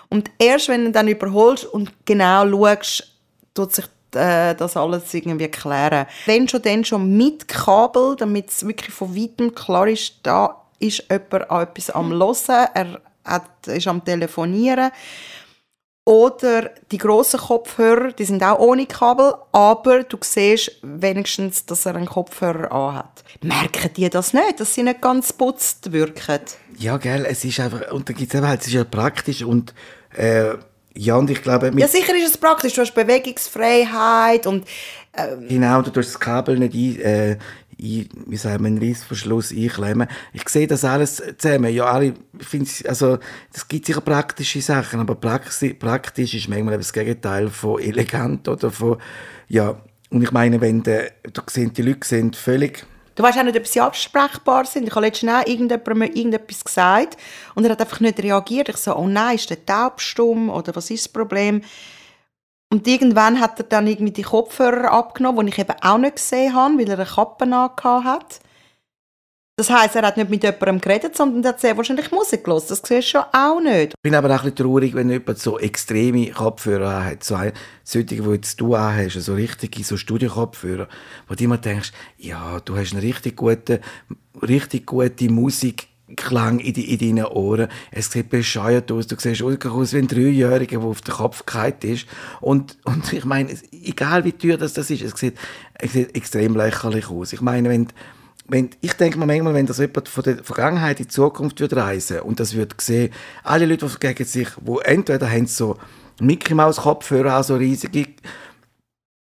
Und 0.09 0.31
erst 0.39 0.69
wenn 0.69 0.85
du 0.85 0.91
dann 0.91 1.07
überholst 1.07 1.65
und 1.65 1.91
genau 2.05 2.50
schaust, 2.50 3.13
tut 3.53 3.75
sich 3.75 3.85
äh, 4.13 4.55
das 4.55 4.77
alles 4.77 5.13
irgendwie 5.13 5.50
klären. 5.50 6.07
Wenn 6.25 6.47
schon, 6.47 6.62
dann 6.62 6.85
schon 6.85 7.15
mit 7.17 7.47
Kabel, 7.47 8.15
damit 8.15 8.50
es 8.50 8.65
wirklich 8.65 8.93
von 8.93 9.15
weitem 9.15 9.53
klar 9.53 9.88
ist, 9.88 10.15
da 10.23 10.62
ist 10.79 11.03
jemand 11.09 11.50
an 11.51 11.63
etwas 11.63 11.89
am 11.89 12.12
Hören, 12.12 12.67
er 12.73 13.01
hat, 13.27 13.67
ist 13.67 13.88
am 13.88 14.03
Telefonieren. 14.03 14.91
Oder 16.07 16.72
die 16.89 17.00
grossen 17.00 17.38
Kopfhörer, 17.38 18.13
die 18.13 18.24
sind 18.24 18.41
auch 18.41 18.60
ohne 18.60 18.86
Kabel, 18.86 19.34
aber 19.51 20.03
du 20.03 20.17
siehst 20.22 20.79
wenigstens, 20.81 21.65
dass 21.65 21.86
er 21.86 21.96
einen 21.96 22.05
Kopfhörer 22.05 22.72
anhat. 22.72 23.25
Merken 23.41 23.91
die 23.93 24.10
das 24.10 24.31
nicht, 24.34 24.62
dass 24.62 24.74
sie 24.74 24.84
nicht 24.84 25.01
ganz 25.01 25.34
putzt 25.34 25.91
wirken? 25.91 26.39
Ja, 26.77 26.96
gell, 26.96 27.25
es 27.29 27.43
ist 27.43 27.60
einfach, 27.60 27.91
und 27.91 28.07
da 28.07 28.13
gibt 28.13 28.34
es 28.34 28.38
eben 28.39 28.48
halt, 28.48 28.62
es 28.62 28.67
ist 28.67 28.74
ja 28.74 28.86
praktisch 28.86 29.43
und, 29.43 29.74
äh, 30.15 30.53
ja, 30.96 31.17
und 31.17 31.29
ich 31.29 31.41
glaube, 31.41 31.74
Ja, 31.75 31.89
sicher 31.89 32.15
ist 32.15 32.29
es 32.29 32.38
praktisch. 32.38 32.74
Du 32.74 32.81
hast 32.81 32.96
Bewegungsfreiheit 32.96 34.48
und 34.48 34.65
Genau, 35.50 35.81
du 35.81 35.91
tust 35.91 36.13
das 36.13 36.19
Kabel 36.19 36.57
nicht 36.57 36.74
ein, 36.74 37.01
äh, 37.01 37.38
ein 37.79 38.10
wie 38.25 38.43
wir, 38.43 38.51
einen 38.51 38.77
Reissverschluss 38.77 39.51
einklemmen. 39.51 40.07
Ich 40.34 40.48
sehe 40.50 40.67
das 40.67 40.84
alles 40.84 41.22
zusammen. 41.38 41.74
Ja, 41.74 41.86
alle, 41.86 42.13
ich 42.39 42.89
also, 42.89 43.19
das 43.53 43.67
gibt 43.67 43.86
sicher 43.86 44.01
praktische 44.01 44.62
Sachen, 44.62 45.00
aber 45.00 45.15
praxi, 45.15 45.74
praktisch 45.74 46.34
ist 46.34 46.50
manchmal 46.50 46.77
das 46.77 46.93
Gegenteil 46.93 47.50
von 47.50 47.79
elegant 47.79 48.48
oder 48.48 48.72
von, 48.72 48.98
ja, 49.48 49.79
und 50.10 50.24
ich 50.24 50.31
meine, 50.31 50.62
wenn 50.62 50.84
de, 50.84 51.12
du 51.31 51.41
siehst, 51.48 51.77
die 51.77 51.81
Leute 51.81 52.07
sind 52.07 52.36
völlig, 52.36 52.86
Du 53.15 53.24
weißt 53.24 53.39
auch 53.39 53.43
nicht, 53.43 53.57
ob 53.57 53.65
sie 53.65 53.81
absprechbar 53.81 54.65
sind. 54.65 54.88
Ich 54.88 54.91
habe 54.93 55.07
letztens 55.07 55.31
auch 55.34 55.48
irgendjemandem 55.48 56.03
irgendetwas 56.03 56.63
gesagt 56.63 57.17
und 57.55 57.65
er 57.65 57.72
hat 57.72 57.81
einfach 57.81 58.00
nicht 58.00 58.22
reagiert. 58.22 58.69
Ich 58.69 58.77
so, 58.77 58.96
oh 58.96 59.07
nein, 59.07 59.38
ist 59.38 59.50
der 59.50 59.65
taubstumm 59.65 60.51
oder 60.51 60.75
was 60.75 60.91
ist 60.91 61.05
das 61.05 61.12
Problem? 61.12 61.63
Und 62.69 62.88
irgendwann 62.88 63.39
hat 63.39 63.59
er 63.59 63.65
dann 63.65 63.88
irgendwie 63.88 64.12
die 64.12 64.24
Kopfhörer 64.24 64.91
abgenommen, 64.91 65.45
die 65.45 65.53
ich 65.53 65.59
eben 65.59 65.75
auch 65.81 65.97
nicht 65.97 66.17
gesehen 66.17 66.53
habe, 66.53 66.77
weil 66.77 66.89
er 66.89 67.00
eine 67.00 67.05
Kappe 67.05 67.50
hat. 68.03 68.41
Das 69.59 69.71
heisst, 69.71 69.95
er 69.95 70.03
hat 70.03 70.17
nicht 70.17 70.29
mit 70.29 70.43
jemandem 70.43 70.79
geredet, 70.79 71.17
sondern 71.17 71.43
er 71.43 71.50
hat 71.50 71.59
sehr 71.59 71.75
wahrscheinlich 71.75 72.12
Musik 72.12 72.43
gehört. 72.43 72.69
Das 72.69 72.77
siehst 72.77 72.91
du 72.91 73.01
schon 73.01 73.24
auch 73.33 73.59
nicht. 73.59 73.93
Ich 73.95 74.01
bin 74.03 74.13
aber 74.13 74.27
auch 74.27 74.43
ein 74.43 74.51
bisschen 74.51 74.67
traurig, 74.67 74.93
wenn 74.93 75.09
jemand 75.09 75.39
so 75.39 75.57
extreme 75.57 76.29
Kopfhörer 76.29 77.05
hat. 77.05 77.24
So 77.24 77.39
solche, 77.83 78.05
die 78.05 78.29
jetzt 78.29 78.62
du 78.62 78.75
auch 78.75 78.91
hast, 78.91 79.13
so 79.13 79.33
richtige, 79.33 79.83
so 79.83 79.97
Studienkopfhörer, 79.97 80.88
wo 81.27 81.33
du 81.33 81.43
immer 81.43 81.57
denkst, 81.57 81.91
ja, 82.17 82.59
du 82.59 82.77
hast 82.77 82.93
eine 82.93 83.01
richtig 83.01 83.36
gute, 83.36 83.81
richtig 84.43 84.86
gute 84.86 85.31
Musik 85.31 85.88
Klang 86.15 86.59
in, 86.59 86.73
die, 86.73 86.93
in 86.93 87.15
deinen 87.15 87.25
Ohren. 87.25 87.67
Es 87.91 88.11
sieht 88.11 88.29
bescheuert 88.29 88.91
aus. 88.91 89.07
Du 89.07 89.15
siehst 89.17 89.41
aus 89.43 89.93
wie 89.93 89.97
ein 89.97 90.07
Dreijähriger, 90.07 90.79
der 90.79 90.87
auf 90.87 91.01
den 91.01 91.13
Kopf 91.13 91.45
gefallen 91.45 91.73
ist. 91.81 92.07
Und, 92.39 92.77
und 92.85 93.11
ich 93.11 93.25
meine, 93.25 93.49
egal 93.71 94.23
wie 94.23 94.31
teuer 94.31 94.57
das, 94.57 94.73
das 94.73 94.89
ist, 94.89 95.01
es 95.01 95.19
sieht, 95.19 95.37
es 95.73 95.93
sieht 95.93 96.15
extrem 96.15 96.55
lächerlich 96.55 97.09
aus. 97.09 97.33
Ich 97.33 97.41
meine, 97.41 97.69
wenn, 97.69 97.87
wenn, 98.47 98.69
ich 98.81 98.93
denke 98.93 99.19
mir 99.19 99.25
manchmal, 99.25 99.53
wenn 99.53 99.65
das 99.65 99.79
jemand 99.79 100.07
von 100.07 100.23
der 100.23 100.43
Vergangenheit 100.43 100.99
in 100.99 101.07
die 101.07 101.11
Zukunft 101.11 101.59
würde 101.59 101.75
reisen 101.75 102.21
und 102.21 102.39
das 102.39 102.55
würde 102.55 102.75
sehen, 102.79 103.11
alle 103.43 103.65
Leute, 103.65 103.85
die 103.85 103.99
gegen 103.99 104.25
sich, 104.25 104.47
wo 104.61 104.79
entweder 104.79 105.29
haben 105.29 105.47
so 105.47 105.77
Mickey 106.19 106.53
Maus 106.53 106.77
Kopfhörer, 106.77 107.37
auch 107.37 107.43
so 107.43 107.55
riesige, 107.55 108.07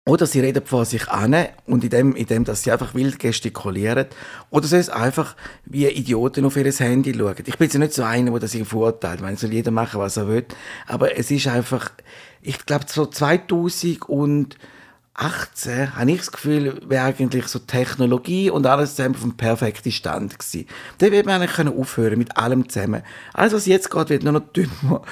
oder 0.06 0.26
sie 0.26 0.40
reden 0.40 0.64
vor 0.64 0.86
sich 0.86 1.08
an 1.08 1.36
und 1.66 1.84
in 1.84 1.90
dem, 1.90 2.16
in 2.16 2.26
dem, 2.26 2.44
dass 2.44 2.62
sie 2.62 2.72
einfach 2.72 2.94
wild 2.94 3.18
gestikulieren. 3.18 4.06
Oder 4.48 4.66
sie 4.66 4.78
es 4.78 4.88
einfach 4.88 5.36
wie 5.66 5.86
Idioten 5.86 6.44
auf 6.46 6.56
ihr 6.56 6.72
Handy 6.72 7.14
schauen. 7.14 7.34
Ich 7.44 7.58
bin 7.58 7.66
jetzt 7.66 7.78
nicht 7.78 7.92
so 7.92 8.02
einer, 8.02 8.30
der 8.30 8.40
das 8.40 8.56
verurteilt. 8.56 9.16
Ich 9.16 9.22
meine, 9.22 9.36
soll 9.36 9.52
jeder 9.52 9.70
machen, 9.70 10.00
was 10.00 10.16
er 10.16 10.26
will. 10.26 10.46
Aber 10.86 11.16
es 11.16 11.30
ist 11.30 11.46
einfach, 11.48 11.92
ich 12.40 12.64
glaube, 12.64 12.86
so 12.88 13.06
2000 13.06 14.08
und 14.08 14.56
18 15.14 15.94
habe 15.94 16.10
ich 16.10 16.18
das 16.18 16.32
Gefühl, 16.32 16.80
wäre 16.88 17.04
eigentlich 17.04 17.46
so 17.48 17.58
Technologie 17.58 18.48
und 18.48 18.66
alles 18.66 18.96
zusammen 18.96 19.16
auf 19.16 19.20
dem 19.20 19.36
perfekten 19.36 19.92
Stand 19.92 20.38
gewesen. 20.38 20.66
Dann 20.98 21.12
würde 21.12 21.28
man 21.28 21.42
eigentlich 21.42 21.68
aufhören 21.68 22.18
mit 22.18 22.38
allem 22.38 22.68
zusammen. 22.70 23.02
Alles, 23.34 23.52
was 23.52 23.66
jetzt 23.66 23.90
geht, 23.90 24.08
wird 24.08 24.22
nur 24.22 24.32
noch 24.32 24.52
dümmer. 24.52 25.02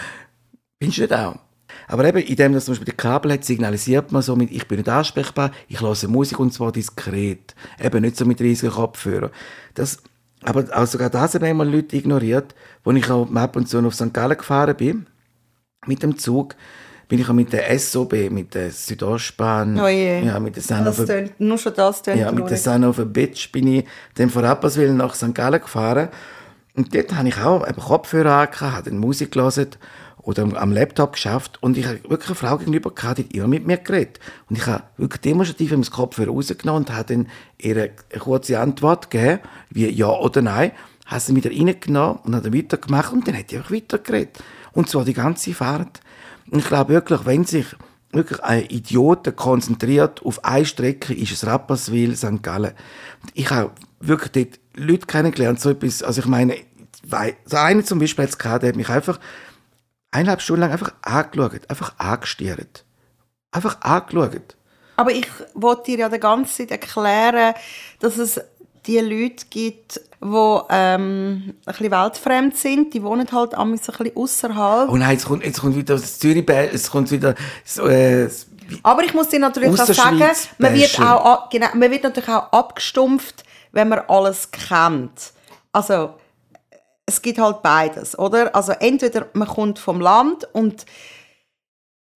Findest 0.81 0.99
du 0.99 1.03
nicht 1.03 1.13
auch? 1.13 1.48
Aber 1.89 2.05
eben, 2.05 2.19
indem 2.19 2.53
das 2.53 2.67
zum 2.67 2.73
Beispiel 2.73 2.93
die 2.93 2.97
Kabel 2.97 3.33
hat, 3.33 3.45
signalisiert 3.45 4.13
man 4.13 4.23
so 4.23 4.37
mit, 4.37 4.51
ich 4.51 4.69
bin 4.69 4.79
nicht 4.79 4.89
ansprechbar, 4.89 5.51
ich 5.69 5.81
höre 5.81 5.97
Musik 6.09 6.39
und 6.39 6.53
zwar 6.53 6.71
diskret. 6.71 7.55
Eben 7.83 8.03
nicht 8.03 8.17
so 8.17 8.27
mit 8.27 8.41
riesigen 8.41 8.73
Kopfhörern. 8.73 9.31
Das, 9.75 9.99
aber 10.43 10.65
auch 10.73 10.87
sogar 10.87 11.11
das 11.11 11.35
haben 11.35 11.45
immer 11.47 11.65
Leute 11.65 11.97
ignoriert, 11.97 12.55
wo 12.85 12.93
ich 12.93 13.11
auch 13.11 13.35
ab 13.35 13.57
und 13.57 13.69
zu 13.69 13.79
auf 13.85 13.95
St. 13.95 14.13
Gallen 14.13 14.37
gefahren 14.37 14.77
bin, 14.77 15.07
mit 15.87 16.03
dem 16.03 16.19
Zug, 16.19 16.55
bin 17.09 17.21
ich 17.21 17.29
auch 17.29 17.33
mit 17.33 17.55
der 17.55 17.79
SOB, 17.79 18.31
mit 18.31 18.55
der 18.55 18.71
Südostbahn, 18.71 19.81
oh 19.81 19.89
je. 19.89 20.21
ja, 20.27 20.39
mit 20.39 20.57
der 20.57 20.85
das 20.85 20.97
tönt, 21.05 21.41
Nur 21.41 21.57
schon 21.57 21.73
das 21.75 22.03
tönt 22.03 22.21
Ja, 22.21 22.31
mit 22.31 22.51
der 22.51 22.59
Sun 22.59 22.85
of 22.85 22.99
a 22.99 23.05
Bitch 23.05 23.51
bin 23.51 23.67
ich 23.67 23.85
dann 24.17 24.29
von 24.29 24.45
Rapperswil 24.45 24.93
nach 24.93 25.15
St. 25.15 25.35
Gallen 25.35 25.61
gefahren. 25.61 26.09
Und 26.77 26.95
dort 26.95 27.15
habe 27.15 27.29
ich 27.29 27.39
auch 27.39 27.67
eben 27.67 27.81
Kopfhörer 27.81 28.33
angehabt, 28.33 28.61
habe 28.77 28.91
dann 28.91 28.99
Musik 28.99 29.33
gelesen 29.33 29.69
oder 30.29 30.61
am 30.61 30.73
Laptop 30.73 31.15
geschafft 31.15 31.57
und 31.63 31.79
ich 31.79 31.87
habe 31.87 32.03
wirklich 32.07 32.29
eine 32.29 32.35
Frau 32.35 32.59
gegenüber 32.59 32.91
gehabt, 32.91 33.17
die 33.17 33.23
hat 33.23 33.33
immer 33.33 33.49
mit 33.49 33.67
mir 33.67 33.79
geredet. 33.79 34.21
Und 34.51 34.59
ich 34.59 34.67
habe 34.67 34.83
wirklich 34.99 35.23
demonstrativ 35.23 35.75
das 35.75 35.91
Kopfhörer 35.91 36.33
rausgenommen 36.33 36.83
und 36.83 36.93
habe 36.95 37.15
dann 37.15 37.29
ihr 37.57 37.77
eine 37.77 38.21
kurze 38.21 38.61
Antwort 38.61 39.11
gegeben, 39.11 39.41
wie 39.71 39.89
ja 39.89 40.11
oder 40.11 40.43
nein, 40.43 40.73
habe 41.07 41.21
sie 41.21 41.35
wieder 41.35 41.51
reingenommen 41.51 42.19
und 42.25 42.37
hat 42.37 42.45
dann 42.45 42.55
weitergemacht 42.55 43.11
und 43.11 43.27
dann 43.27 43.39
hat 43.39 43.49
sie 43.49 43.57
einfach 43.57 43.71
weitergeredet. 43.71 44.39
Und 44.73 44.91
zwar 44.91 45.07
die 45.07 45.15
ganze 45.15 45.55
Fahrt. 45.55 46.01
Und 46.51 46.59
ich 46.59 46.67
glaube 46.67 46.93
wirklich, 46.93 47.25
wenn 47.25 47.45
sich 47.45 47.65
wirklich 48.13 48.45
ein 48.45 48.67
Idioten 48.67 49.35
konzentriert 49.35 50.21
auf 50.27 50.45
eine 50.45 50.67
Strecke, 50.67 51.15
ist 51.15 51.33
es 51.33 51.47
Rapperswil, 51.47 52.15
St. 52.17 52.43
Gallen. 52.43 52.73
Ich 53.33 53.49
habe 53.49 53.71
wirklich 54.01 54.33
dort 54.33 54.61
Leute 54.75 55.07
kennengelernt, 55.07 55.59
so 55.59 55.71
etwas, 55.71 56.03
also 56.03 56.21
ich 56.21 56.27
meine, 56.27 56.55
so 57.47 57.57
einer 57.57 57.83
zum 57.83 57.99
Beispiel 57.99 58.27
jetzt 58.27 58.39
gehabt, 58.39 58.63
der 58.63 58.69
hat 58.69 58.77
mich 58.77 58.91
einfach 58.91 59.19
eineinhalb 60.11 60.41
Stunden 60.41 60.63
lang 60.63 60.73
einfach 60.73 60.93
angeschaut, 61.03 61.69
einfach 61.69 61.99
angestiert. 61.99 62.85
Einfach 63.51 63.81
angeschaut. 63.81 64.57
Aber 64.97 65.13
ich 65.13 65.29
wollte 65.55 65.85
dir 65.85 65.99
ja 65.99 66.09
die 66.09 66.19
ganze 66.19 66.57
Zeit 66.57 66.71
erklären, 66.73 67.55
dass 68.01 68.19
es 68.19 68.41
die 68.87 68.99
Leute 68.99 69.47
gibt, 69.51 70.01
die 70.21 70.59
ähm, 70.71 71.55
ein 71.55 71.55
bisschen 71.65 71.91
weltfremd 71.91 72.57
sind, 72.57 72.95
die 72.95 73.03
wohnen 73.03 73.31
halt 73.31 73.55
ein 73.55 73.73
bisschen 73.73 74.17
außerhalb. 74.17 74.89
Oh 74.91 74.97
nein, 74.97 75.13
jetzt 75.13 75.27
kommt, 75.27 75.45
jetzt 75.45 75.61
kommt 75.61 75.77
wieder 75.77 75.95
das 75.95 76.19
Zürich, 76.19 76.49
es 76.49 76.91
kommt 76.91 77.11
wieder 77.11 77.35
so, 77.65 77.87
äh, 77.87 78.29
aber 78.83 79.05
ich 79.05 79.15
muss 79.15 79.29
dir 79.29 79.39
natürlich 79.39 79.81
auch 79.81 79.87
sagen, 79.87 80.23
man 80.59 80.75
wird, 80.75 81.01
auch, 81.01 81.49
genau, 81.49 81.69
man 81.75 81.91
wird 81.91 82.03
natürlich 82.03 82.29
auch 82.29 82.53
abgestumpft, 82.53 83.45
wenn 83.73 83.89
man 83.89 84.01
alles 84.09 84.51
kennt. 84.51 85.33
Also, 85.73 86.15
es 87.09 87.23
gibt 87.23 87.39
halt 87.39 87.63
beides, 87.63 88.19
oder? 88.19 88.55
Also, 88.55 88.73
entweder 88.73 89.27
man 89.33 89.49
kommt 89.49 89.79
vom 89.79 90.01
Land 90.01 90.47
und 90.53 90.85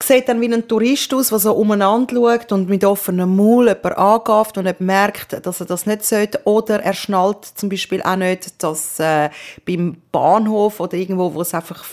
sieht 0.03 0.29
dann 0.29 0.41
wie 0.41 0.53
ein 0.53 0.69
Tourist 0.69 1.15
aus, 1.15 1.29
der 1.29 1.39
so 1.39 1.55
umeinander 1.55 2.15
schaut 2.15 2.53
und 2.53 2.69
mit 2.69 2.85
offenem 2.85 3.37
Maul 3.37 3.69
jemanden 3.69 3.99
angafft 3.99 4.59
und 4.59 4.81
merkt, 4.81 5.47
dass 5.47 5.61
er 5.61 5.67
das 5.67 5.87
nicht 5.87 6.05
sollte. 6.05 6.41
Oder 6.45 6.83
er 6.83 6.93
schnallt 6.93 7.45
zum 7.45 7.69
Beispiel 7.69 8.03
auch 8.03 8.17
nicht, 8.17 8.63
dass 8.63 8.99
äh, 8.99 9.31
beim 9.65 9.97
Bahnhof 10.11 10.81
oder 10.81 10.95
irgendwo, 10.95 11.33
wo 11.33 11.41
es 11.41 11.55
einfach 11.55 11.85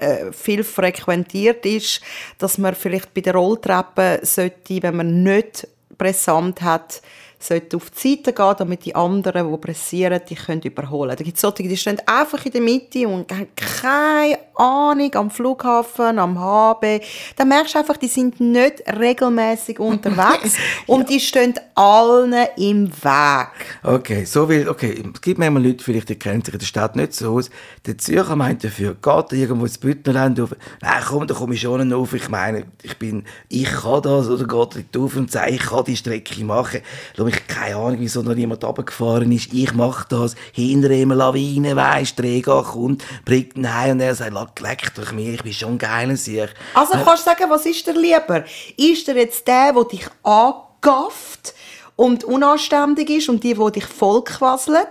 äh, 0.00 0.32
viel 0.32 0.64
frequentiert 0.64 1.64
ist, 1.66 2.00
dass 2.38 2.58
man 2.58 2.74
vielleicht 2.74 3.14
bei 3.14 3.20
der 3.20 3.34
Rolltreppe 3.34 4.20
sollte, 4.22 4.82
wenn 4.82 4.96
man 4.96 5.22
nicht 5.22 5.68
brisant 5.96 6.62
hat, 6.62 7.02
sollte 7.38 7.76
auf 7.76 7.90
die 7.90 8.16
Seite 8.16 8.32
gehen, 8.32 8.54
damit 8.58 8.84
die 8.84 8.94
anderen, 8.94 9.50
die 9.50 9.58
pressieren, 9.58 10.20
die 10.28 10.34
können 10.34 10.60
überholen. 10.62 11.14
Da 11.16 11.22
gibt 11.22 11.36
es 11.36 11.40
solche, 11.40 11.62
die 11.62 11.76
stehen 11.76 12.00
einfach 12.04 12.44
in 12.44 12.52
der 12.52 12.60
Mitte 12.60 13.06
und 13.06 13.30
haben 13.30 13.48
keine 13.54 14.38
Ahnung 14.54 15.14
am 15.14 15.30
Flughafen, 15.30 16.18
am 16.18 16.38
HB. 16.38 17.00
Da 17.36 17.44
merkst 17.44 17.74
du 17.74 17.78
einfach, 17.78 17.96
die 17.96 18.08
sind 18.08 18.40
nicht 18.40 18.82
regelmäßig 18.88 19.78
unterwegs 19.78 20.56
und 20.86 21.02
ja. 21.02 21.06
die 21.06 21.20
stehen 21.20 21.54
allen 21.76 22.34
im 22.56 22.88
Weg. 22.88 23.48
Okay, 23.84 24.24
so 24.24 24.48
will, 24.48 24.68
okay, 24.68 25.02
es 25.14 25.20
gibt 25.20 25.38
manchmal 25.38 25.64
Leute, 25.64 25.84
vielleicht, 25.84 26.08
die 26.08 26.16
kennen 26.16 26.44
sich 26.44 26.54
in 26.54 26.60
der 26.60 26.66
Stadt 26.66 26.96
nicht 26.96 27.14
so 27.14 27.36
aus. 27.36 27.50
Der 27.86 27.96
Zürcher 27.98 28.34
meint 28.34 28.64
dafür, 28.64 28.94
geht 28.94 29.32
irgendwo 29.32 29.64
ins 29.64 29.78
Büttenland 29.78 30.40
auf, 30.40 30.56
nein, 30.80 31.02
komm, 31.06 31.26
da 31.26 31.34
komme 31.34 31.54
ich 31.54 31.60
schon 31.60 31.92
auf, 31.92 32.12
ich 32.14 32.28
meine, 32.28 32.64
ich 32.82 32.98
bin, 32.98 33.24
ich 33.48 33.70
kann 33.70 34.02
das, 34.02 34.28
oder 34.28 34.44
geht 34.44 34.96
auf 34.96 35.16
und 35.16 35.30
sagt, 35.30 35.50
ich 35.50 35.60
kann 35.60 35.84
die 35.84 35.96
Strecke 35.96 36.44
machen. 36.44 36.80
Schau, 37.16 37.27
ich 37.28 37.46
keine 37.46 37.76
Ahnung, 37.76 37.96
wieso 38.00 38.22
noch 38.22 38.34
niemand 38.34 38.64
runtergefahren 38.64 39.30
ist, 39.32 39.52
ich 39.52 39.72
mache 39.74 40.06
das, 40.08 40.34
hinter 40.52 40.90
ihm 40.90 41.12
Lawine, 41.12 41.76
weisst, 41.76 42.20
Rega 42.20 42.62
kommt, 42.62 43.04
bringt 43.24 43.56
nein, 43.56 43.92
und 43.92 44.00
er 44.00 44.14
sagt, 44.14 44.60
leck 44.60 44.94
durch 44.94 45.12
mich, 45.12 45.28
ich 45.34 45.42
bin 45.42 45.52
schon 45.52 45.78
geiler 45.78 46.16
Sieg. 46.16 46.48
Also 46.74 46.92
kannst 46.92 47.26
du 47.26 47.30
sagen, 47.30 47.44
was 47.48 47.66
ist 47.66 47.86
dir 47.86 47.94
lieber? 47.94 48.44
Ist 48.76 49.06
der 49.06 49.16
jetzt 49.16 49.46
der, 49.46 49.72
der 49.72 49.84
dich 49.84 50.06
angafft, 50.22 51.54
und 51.98 52.22
unanständig 52.22 53.10
ist 53.10 53.28
und 53.28 53.42
die, 53.42 53.54
die 53.54 53.72
dich 53.72 53.84
vollquasselt. 53.84 54.86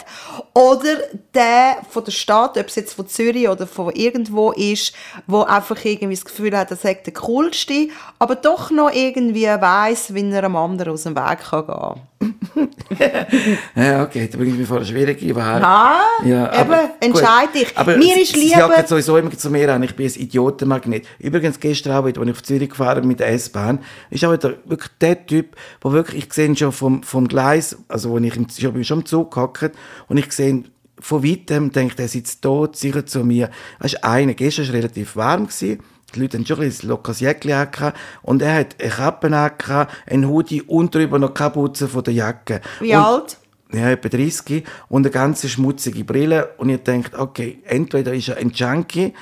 Oder 0.53 0.97
der 1.33 1.77
von 1.89 2.03
der 2.03 2.11
Stadt, 2.11 2.57
ob 2.57 2.67
es 2.67 2.75
jetzt 2.75 2.95
von 2.95 3.07
Zürich 3.07 3.47
oder 3.47 3.65
von 3.65 3.93
irgendwo 3.95 4.51
ist, 4.51 4.93
wo 5.25 5.43
einfach 5.43 5.85
irgendwie 5.85 6.15
das 6.15 6.25
Gefühl 6.25 6.55
hat, 6.57 6.69
er 6.69 6.75
sagt 6.75 7.05
der 7.05 7.13
Coolste, 7.13 7.87
aber 8.19 8.35
doch 8.35 8.71
noch 8.71 8.91
irgendwie 8.91 9.45
weiss, 9.45 10.13
wie 10.13 10.29
er 10.29 10.43
einem 10.43 10.57
anderen 10.57 10.91
aus 10.91 11.03
dem 11.03 11.15
Weg 11.15 11.39
kann 11.49 11.65
gehen 11.65 12.01
ja, 13.75 14.03
okay, 14.03 14.27
da 14.31 14.37
bin 14.37 14.49
ich 14.49 14.55
mir 14.55 14.65
vor 14.65 14.77
einer 14.77 14.85
schwierigen 14.85 15.35
Wahl. 15.35 15.61
Ah, 15.63 16.01
ja, 16.25 16.61
eben, 16.61 16.89
entscheide 16.99 17.51
dich. 17.53 17.77
Aber 17.77 17.95
mir 17.95 18.19
ist 18.19 18.35
lieber... 18.35 18.73
Sie 18.81 18.87
sowieso 18.87 19.17
immer 19.17 19.31
zu 19.31 19.49
mir 19.49 19.71
an, 19.71 19.83
ich 19.83 19.95
bin 19.95 20.07
ein 20.07 20.13
Idiotenmagnet. 20.13 21.05
Übrigens, 21.19 21.59
gestern 21.59 22.05
wieder, 22.05 22.19
als 22.19 22.29
ich 22.29 22.35
auf 22.35 22.43
Zürich 22.43 22.69
gefahren 22.69 23.07
mit 23.07 23.19
der 23.19 23.29
S-Bahn, 23.29 23.79
ist 24.09 24.25
auch 24.25 24.33
wieder 24.33 24.55
wirklich 24.65 24.91
der 24.99 25.25
Typ, 25.25 25.55
der 25.83 25.91
wirklich, 25.91 26.25
ich 26.25 26.33
sehe 26.33 26.55
schon 26.55 26.71
vom, 26.71 26.96
vom 27.03 27.27
Gleis, 27.27 27.77
also 27.87 28.11
wo 28.11 28.17
ich 28.17 28.35
im, 28.35 28.47
schon, 28.49 28.83
schon 28.83 28.99
im 28.99 29.05
Zug 29.05 29.33
gehockt 29.33 29.71
und 30.07 30.17
ich 30.17 30.31
sehe 30.31 30.63
von 30.99 31.23
weitem, 31.23 31.71
denke 31.71 31.95
der 31.95 32.07
sitzt 32.07 32.41
tot, 32.41 32.75
sicher 32.75 33.05
zu 33.05 33.23
mir. 33.23 33.49
Weißt 33.79 33.95
du, 33.95 34.03
einer, 34.03 34.33
gestern 34.33 34.67
war 34.67 34.73
relativ 34.73 35.15
warm, 35.15 35.47
gewesen, 35.47 35.79
die 36.15 36.21
Leute 36.21 36.37
haben 36.37 36.45
schon 36.45 36.61
ein 36.61 36.73
lockeres 36.83 37.19
Jäckchen 37.19 37.51
angehabt. 37.51 37.97
Und 38.21 38.41
er 38.41 38.55
hat 38.55 38.81
eine 38.81 38.89
Kappe 38.89 39.27
angehabt, 39.27 39.93
einen 40.09 40.27
Hoodie 40.27 40.61
und 40.61 40.95
drüber 40.95 41.19
noch 41.19 41.33
Kapuze 41.33 41.87
von 41.87 42.03
der 42.03 42.13
Jacke. 42.13 42.61
Wie 42.79 42.95
und, 42.95 43.01
alt? 43.01 43.37
Ja, 43.73 43.91
etwa 43.91 44.07
30. 44.07 44.63
Und 44.87 45.05
eine 45.05 45.11
ganze 45.11 45.49
schmutzige 45.49 46.05
Brille. 46.05 46.51
Und 46.57 46.69
ihr 46.69 46.77
denkt, 46.77 47.13
okay, 47.13 47.59
entweder 47.65 48.13
ist 48.13 48.29
er 48.29 48.37
ein 48.37 48.51
Junkie 48.51 49.13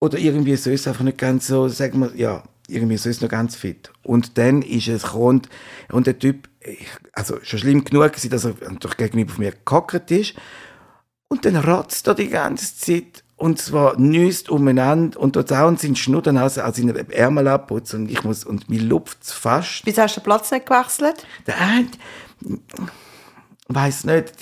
oder 0.00 0.18
irgendwie 0.18 0.56
so 0.56 0.70
ist 0.70 0.82
es 0.82 0.88
einfach 0.88 1.04
nicht 1.04 1.16
ganz 1.16 1.46
so, 1.46 1.68
sagen 1.68 2.00
wir, 2.00 2.14
ja, 2.14 2.42
irgendwie 2.68 2.96
so 2.96 3.08
ist 3.08 3.16
es 3.16 3.22
noch 3.22 3.30
ganz 3.30 3.56
fit. 3.56 3.90
Und 4.02 4.36
dann 4.36 4.60
ist 4.60 4.88
es 4.88 5.02
gekommen, 5.02 5.42
und 5.90 6.06
der 6.06 6.18
Typ, 6.18 6.48
also 7.12 7.38
schon 7.42 7.58
schlimm 7.58 7.84
genug 7.84 8.12
gewesen, 8.12 8.30
dass 8.30 8.44
er 8.44 8.54
durch 8.80 8.96
gegenüber 8.96 9.32
von 9.32 9.44
mir 9.44 9.52
gehockt 9.64 10.10
ist. 10.10 10.34
Und 11.28 11.44
dann 11.44 11.56
rotzt 11.56 12.06
er 12.06 12.14
die 12.14 12.28
ganze 12.28 12.76
Zeit 12.76 13.24
und 13.36 13.60
zwar 13.60 13.98
nüsst 13.98 14.48
umeinander 14.48 15.18
und 15.18 15.36
dort 15.36 15.52
auch 15.52 15.76
sind 15.76 15.98
Schnudden 15.98 16.38
aus, 16.38 16.56
in 16.56 16.94
Ärmel 17.10 17.48
abputzen 17.48 18.02
und 18.02 18.10
ich 18.10 18.22
muss, 18.22 18.44
und 18.44 18.68
mir 18.68 18.80
lupft 18.80 19.24
fast. 19.24 19.82
Wieso 19.84 20.02
hast 20.02 20.16
du 20.16 20.20
den 20.20 20.24
Platz 20.24 20.50
nicht 20.50 20.66
gewechselt? 20.66 21.26
Hat, 21.48 21.86
weiss 23.68 24.04
nicht, 24.04 24.34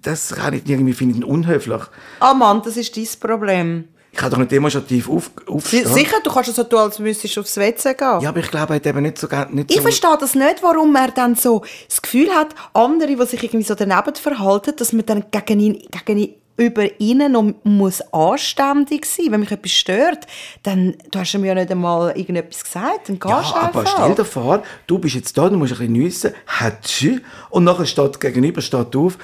das 0.00 0.34
kann 0.34 0.54
ich 0.54 0.66
irgendwie 0.66 0.94
finden 0.94 1.24
unhöflich. 1.24 1.82
Ah 2.20 2.34
Mann, 2.34 2.62
das 2.64 2.76
ist 2.76 2.96
dein 2.96 3.06
Problem. 3.20 3.88
Ich 4.18 4.22
kann 4.22 4.32
doch 4.32 4.38
nicht 4.38 4.50
demonstrativ 4.50 5.08
auf, 5.08 5.30
aufstehen. 5.46 5.86
Sicher, 5.86 6.16
du 6.24 6.28
kannst 6.32 6.48
es 6.48 6.56
so 6.56 6.64
tun, 6.64 6.80
als 6.80 6.98
müsstest 6.98 7.36
du 7.36 7.40
aufs 7.40 7.56
WC 7.56 7.94
gehen. 7.94 8.20
Ja, 8.20 8.30
aber 8.30 8.40
ich 8.40 8.50
glaube, 8.50 8.72
er 8.72 8.76
hat 8.76 8.86
eben 8.88 9.02
nicht 9.02 9.16
so, 9.16 9.28
gern- 9.28 9.54
nicht 9.54 9.70
Ich 9.70 9.76
so 9.76 9.82
verstehe 9.82 10.16
das 10.18 10.34
nicht, 10.34 10.60
warum 10.60 10.92
er 10.96 11.12
dann 11.12 11.36
so 11.36 11.62
das 11.88 12.02
Gefühl 12.02 12.28
hat, 12.30 12.48
andere, 12.74 13.14
die 13.14 13.26
sich 13.26 13.40
irgendwie 13.44 13.62
so 13.64 13.76
daneben 13.76 14.12
verhalten, 14.16 14.74
dass 14.76 14.92
man 14.92 15.06
dann 15.06 15.24
gegen 15.30 15.60
ihn, 15.60 15.82
gegen 16.04 16.18
ihn 16.18 16.34
über 16.56 17.00
ihnen 17.00 17.30
noch 17.30 17.54
muss 17.62 18.00
anständig 18.12 19.06
sein. 19.06 19.26
Wenn 19.30 19.38
mich 19.38 19.52
etwas 19.52 19.70
stört, 19.70 20.26
dann 20.64 20.96
du 21.12 21.20
hast 21.20 21.32
ihm 21.34 21.44
ja 21.44 21.54
nicht 21.54 21.70
einmal 21.70 22.10
irgendetwas 22.18 22.64
gesagt, 22.64 23.08
dann 23.08 23.20
gehst 23.20 23.30
Ja, 23.32 23.40
du 23.42 23.54
aber 23.54 23.78
einfach. 23.80 23.86
stell 24.02 24.14
dir 24.16 24.24
vor, 24.24 24.62
du 24.88 24.98
bist 24.98 25.14
jetzt 25.14 25.38
da, 25.38 25.48
du 25.48 25.56
musst 25.56 25.74
ein 25.74 25.78
bisschen 25.78 25.92
nüssen, 25.92 26.32
hatschü, 26.48 27.20
und 27.50 27.62
nachher 27.62 27.86
steht 27.86 28.18
gegenüber, 28.18 28.60
steht 28.62 28.96
auf 28.96 29.16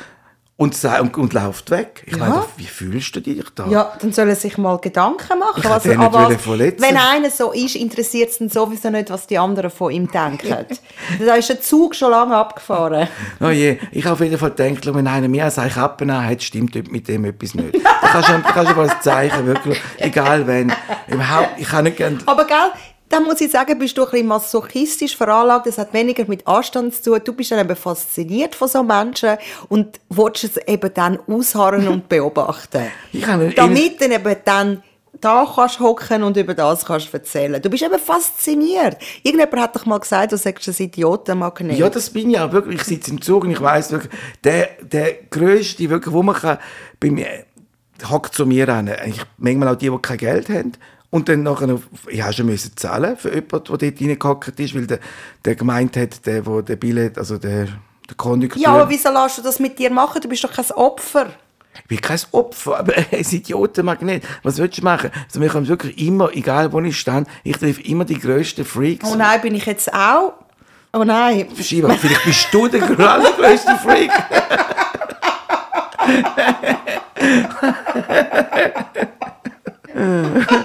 und, 0.57 0.85
und, 0.85 1.17
und 1.19 1.33
läuft 1.33 1.71
weg. 1.73 2.05
Ich 2.07 2.13
Ja. 2.13 2.19
meine, 2.19 2.45
wie 2.57 2.67
fühlst 2.67 3.17
du 3.17 3.21
dich 3.21 3.43
da? 3.57 3.67
Ja, 3.67 3.93
dann 4.01 4.13
soll 4.13 4.29
er 4.29 4.37
sich 4.37 4.57
mal 4.57 4.79
Gedanken 4.79 5.39
machen. 5.41 5.61
Ich 5.61 5.85
nicht 5.85 6.13
wollen 6.13 6.39
verletzen. 6.39 6.81
wenn 6.83 6.97
einer 6.97 7.31
so 7.31 7.51
ist, 7.53 7.75
interessiert 7.75 8.31
es 8.31 8.41
ihn 8.41 8.49
sowieso 8.49 8.91
nicht, 8.91 9.11
was 9.11 9.27
die 9.27 9.37
anderen 9.37 9.71
von 9.71 9.91
ihm 9.91 10.09
denken. 10.09 10.65
da 11.27 11.35
ist 11.35 11.49
der 11.49 11.61
Zug 11.61 11.97
schon 11.97 12.13
lange 12.13 12.37
abgefahren. 12.37 13.09
Oh 13.41 13.49
je, 13.49 13.79
ich 13.91 14.05
habe 14.05 14.13
auf 14.15 14.21
jeden 14.21 14.39
Fall 14.39 14.53
gedacht, 14.53 14.95
wenn 14.95 15.09
einer 15.09 15.27
mir 15.27 15.45
ein 15.45 15.71
Kappen 15.71 16.13
hat, 16.25 16.43
stimmt 16.43 16.75
mit 16.93 17.09
dem 17.09 17.25
etwas 17.25 17.55
nicht. 17.55 17.75
Da 17.85 18.09
kannst 18.13 18.29
du, 18.29 18.43
kannst 18.43 18.73
du 18.77 18.81
ein 18.81 18.93
Zeichen, 19.01 19.47
wirklich, 19.47 19.81
egal 19.99 20.47
wenn. 20.47 20.73
Überhaupt, 21.09 21.51
ich 21.59 21.69
kann 21.69 21.83
nicht 21.85 21.97
gerne... 21.97 22.19
Aber 22.27 22.47
gell, 22.47 22.57
da 23.15 23.21
muss 23.21 23.41
ich 23.41 23.51
sagen, 23.51 23.79
bist 23.79 23.97
du 23.97 24.05
ein 24.05 24.11
bisschen 24.11 24.27
masochistisch 24.27 25.17
veranlagt. 25.17 25.67
Das 25.67 25.79
hat 25.79 25.93
weniger 25.93 26.25
mit 26.27 26.47
Anstand 26.47 26.95
zu 26.95 27.13
tun. 27.13 27.21
Du 27.25 27.33
bist 27.33 27.53
dann 27.53 27.61
eben 27.61 27.77
fasziniert 27.77 28.57
von 28.57 28.67
so 28.67 28.83
Menschen 28.83 29.37
und 29.69 30.01
willst 30.09 30.43
es 30.43 30.57
eben 30.67 30.93
dann 30.93 31.21
ausharren 31.29 31.87
und 31.87 32.09
beobachten. 32.09 32.87
Damit 33.55 34.01
dann 34.01 34.11
eben 34.11 34.37
dann 34.45 34.83
da 35.21 35.47
kannst 35.55 35.79
hocken 35.79 36.25
und 36.25 36.37
über 36.37 36.55
das 36.55 36.85
kannst 36.85 37.15
erzählen. 37.15 37.63
Du 37.63 37.71
bist 37.71 37.85
eben 37.85 37.99
fasziniert. 38.01 38.97
Irgendjemand 39.23 39.63
hat 39.63 39.77
doch 39.77 39.87
mal 39.87 40.01
gesagt, 40.01 40.33
du 40.33 40.37
sagst 40.37 40.69
ein 40.69 40.75
Idiotenmagnet. 40.77 41.79
Ja, 41.79 41.89
das 41.89 42.11
bin 42.11 42.31
ich 42.31 42.39
auch 42.41 42.51
wirklich. 42.51 42.81
Ich 42.81 42.87
sitze 42.87 43.13
im 43.13 43.23
Zug 43.23 43.45
und 43.45 43.53
ich 43.53 43.61
weiss 43.61 43.93
wirklich, 43.93 44.13
der, 44.43 44.71
der 44.83 45.15
grösste, 45.31 45.89
wirklich, 45.89 46.13
wo 46.13 46.25
man 46.25 46.35
kann, 46.35 46.59
bei 46.99 47.11
mir, 47.11 47.45
hockt 48.11 48.35
zu 48.35 48.45
mir 48.45 48.69
an. 48.69 48.91
Ich, 49.07 49.23
manchmal 49.39 49.69
auch 49.69 49.79
die, 49.79 49.89
die 49.89 49.99
kein 50.03 50.19
Geld 50.19 50.49
haben. 50.49 50.73
Und 51.15 51.29
dann 51.29 51.45
nachher, 51.45 51.79
ich 52.09 52.23
habe 52.23 52.33
schon 52.33 52.47
müssen 52.47 52.77
zahlen 52.77 53.17
für 53.17 53.33
jemanden, 53.33 53.79
der 53.79 53.93
dort 53.93 54.01
reingehockt 54.01 54.59
ist, 54.59 54.75
weil 54.75 54.89
der, 54.89 54.99
der 55.45 55.55
gemeint 55.55 55.97
hat, 55.97 56.27
der, 56.27 56.45
wo 56.45 56.61
der 56.61 56.75
Billett, 56.75 57.19
also 57.19 57.39
der, 57.39 57.67
der 57.67 58.17
Kondukteur. 58.17 58.61
ja, 58.61 58.71
aber 58.71 58.91
wieso 58.91 59.11
lässt 59.13 59.39
du 59.39 59.43
das 59.43 59.61
mit 59.61 59.79
dir 59.79 59.91
machen? 59.93 60.21
Du 60.21 60.29
bist 60.29 60.43
doch 60.43 60.53
kein 60.53 60.69
Opfer. 60.73 61.27
Ich 61.77 61.85
bin 61.85 62.01
kein 62.01 62.19
Opfer, 62.33 62.79
aber 62.81 62.95
ein 62.97 63.07
Idiotenmagnet. 63.31 64.25
Was 64.43 64.59
willst 64.59 64.79
du 64.79 64.83
machen? 64.83 65.13
Also 65.27 65.41
wir 65.41 65.49
können 65.51 65.69
wirklich 65.69 66.05
immer, 66.05 66.33
egal 66.33 66.73
wo 66.73 66.81
ich 66.81 66.99
stehe, 66.99 67.23
ich 67.45 67.59
treffe 67.59 67.83
immer 67.83 68.05
die 68.05 68.19
grössten 68.19 68.65
Freaks. 68.65 69.09
Oh 69.09 69.15
nein, 69.15 69.41
bin 69.41 69.55
ich 69.55 69.67
jetzt 69.67 69.95
auch? 69.95 70.33
Oh 70.93 71.05
nein. 71.05 71.47
Schieber, 71.63 71.91
vielleicht 71.95 72.25
bist 72.25 72.49
du 72.51 72.67
der 72.67 72.83
allergrößte 72.83 73.77
Freak. 73.77 74.11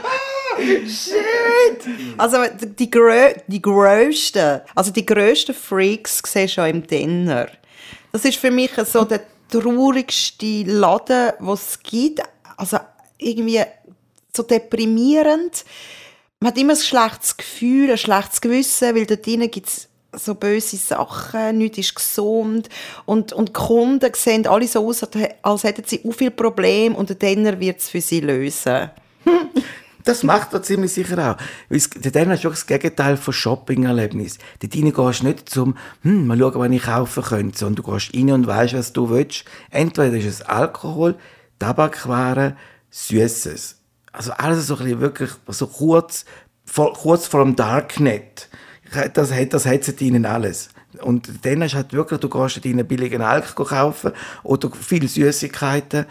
Also 2.18 2.38
die, 2.78 2.90
grö 2.90 3.34
die 3.48 3.62
grössten, 3.62 4.62
also 4.76 4.92
die 4.92 5.06
grössten 5.06 5.54
Freaks 5.54 6.22
siehst 6.26 6.58
du 6.58 6.62
ja 6.62 6.68
im 6.68 6.86
Dinner. 6.86 7.48
Das 8.12 8.26
ist 8.26 8.38
für 8.38 8.52
mich 8.52 8.72
so 8.86 9.06
der 9.06 9.22
traurigste 9.50 10.64
Laden, 10.64 11.34
den 11.40 11.50
es 11.50 11.80
gibt. 11.82 12.22
Also 12.58 12.78
irgendwie 13.18 13.62
so 14.36 14.44
deprimierend. 14.44 15.66
Man 16.40 16.52
hat 16.52 16.58
immer 16.58 16.74
ein 16.74 16.80
schlechtes 16.80 17.36
Gefühl, 17.36 17.92
ein 17.92 17.98
schlechtes 17.98 18.42
Gewissen, 18.42 18.96
weil 18.96 19.06
dort 19.06 19.26
drinnen 19.26 19.52
gibt 19.52 19.68
es 19.68 19.90
so 20.14 20.36
böse 20.36 20.78
Sachen, 20.78 21.58
nichts 21.58 21.78
ist 21.78 21.96
gesund 21.96 22.70
und, 23.06 23.32
und 23.32 23.50
die 23.50 23.54
Kunden 23.54 24.12
sehen 24.16 24.48
alle 24.48 24.68
so 24.68 24.88
aus, 24.88 25.04
als 25.42 25.64
hätten 25.64 25.84
sie 25.86 26.02
auch 26.04 26.14
viel 26.14 26.32
Probleme 26.32 26.96
und 26.96 27.10
der 27.10 27.16
Dinner 27.16 27.60
wird 27.60 27.80
es 27.80 27.90
für 27.90 28.02
sie 28.02 28.22
lösen. 28.22 28.90
Das 30.04 30.24
macht 30.24 30.54
er 30.54 30.64
ziemlich 30.64 30.94
sicher 30.94 31.18
auch. 31.18 31.44
Weil 31.70 32.12
Dann 32.12 32.30
hast 32.30 32.44
du 32.44 32.48
auch 32.48 32.54
das 32.54 32.66
Gegenteil 32.66 33.18
von 33.18 33.34
Shopping-Erlebnis. 33.34 34.38
Dort 34.60 34.76
rein 34.76 34.94
gehst 34.94 35.22
du 35.22 35.28
nicht 35.28 35.50
zum, 35.50 35.76
hm, 36.04 36.28
mal 36.28 36.38
schauen, 36.38 36.56
was 36.56 36.72
ich 36.72 36.84
kaufen 36.84 37.24
könnte, 37.24 37.58
sondern 37.58 37.84
du 37.84 37.92
gehst 37.92 38.16
rein 38.16 38.32
und 38.32 38.48
weißt, 38.48 38.74
was 38.74 38.94
du 38.94 39.10
willst. 39.10 39.46
Entweder 39.70 40.16
ist 40.18 40.26
es 40.26 40.42
Alkohol, 40.42 41.16
Tabakwaren, 41.60 42.56
Süßes. 42.90 43.76
Also 44.12 44.32
alles 44.32 44.68
so 44.68 44.76
ein 44.76 44.84
bisschen 44.84 45.02
wirklich 45.02 45.30
so 45.48 45.68
kurz, 45.68 46.26
vor, 46.66 46.94
kurz 46.94 47.28
vor 47.28 47.44
dem 47.44 47.56
Darknet. 47.56 48.50
Das 49.14 49.32
hat, 49.32 49.54
das 49.54 49.66
hat 49.66 49.84
sie 49.84 49.94
ihnen 50.00 50.26
alles. 50.26 50.70
Und 51.02 51.46
dann 51.46 51.62
hast 51.62 51.74
du 51.74 51.78
halt 51.78 51.94
wirklich, 51.94 52.20
du 52.20 52.30
gehst 52.30 52.66
rein 52.66 52.88
billigen 52.88 53.22
Alkohol 53.22 53.66
kaufen 53.68 54.12
oder 54.44 54.72
viele 54.72 55.08
Süßigkeiten. 55.08 56.06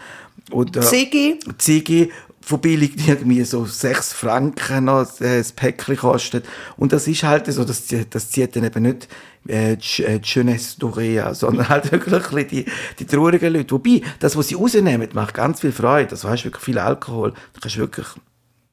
Oder 0.51 0.81
Ziggy? 0.81 1.39
Ziggy 1.57 2.11
von 2.41 2.61
billig 2.61 3.07
irgendwie 3.07 3.43
so 3.43 3.65
6 3.65 4.13
Franken 4.13 4.85
noch 4.85 5.21
äh, 5.21 5.37
das 5.37 5.51
Päckchen 5.51 5.97
kostet. 5.97 6.45
Und 6.77 6.93
das 6.93 7.07
ist 7.07 7.23
halt 7.23 7.51
so, 7.51 7.63
das, 7.63 7.83
das 8.09 8.31
zieht 8.31 8.55
dann 8.55 8.63
eben 8.63 8.83
nicht 8.83 9.07
äh, 9.47 9.77
die 9.77 10.03
äh, 10.03 10.19
die 10.19 10.27
Jeunesse 10.27 10.79
dorée 10.79 11.21
an, 11.21 11.33
sondern 11.35 11.69
halt 11.69 11.91
wirklich 11.91 12.47
die, 12.47 12.65
die 12.97 13.05
traurigen 13.05 13.53
Leute. 13.53 13.71
Wobei, 13.71 14.01
das, 14.19 14.35
was 14.35 14.47
sie 14.47 14.55
rausnehmen, 14.55 15.09
macht 15.13 15.33
ganz 15.33 15.61
viel 15.61 15.71
Freude. 15.71 16.09
Das 16.09 16.23
weißt 16.23 16.45
wirklich 16.45 16.63
viel 16.63 16.79
Alkohol. 16.79 17.33
Du 17.53 17.61
kannst 17.61 17.77
wirklich, 17.77 18.07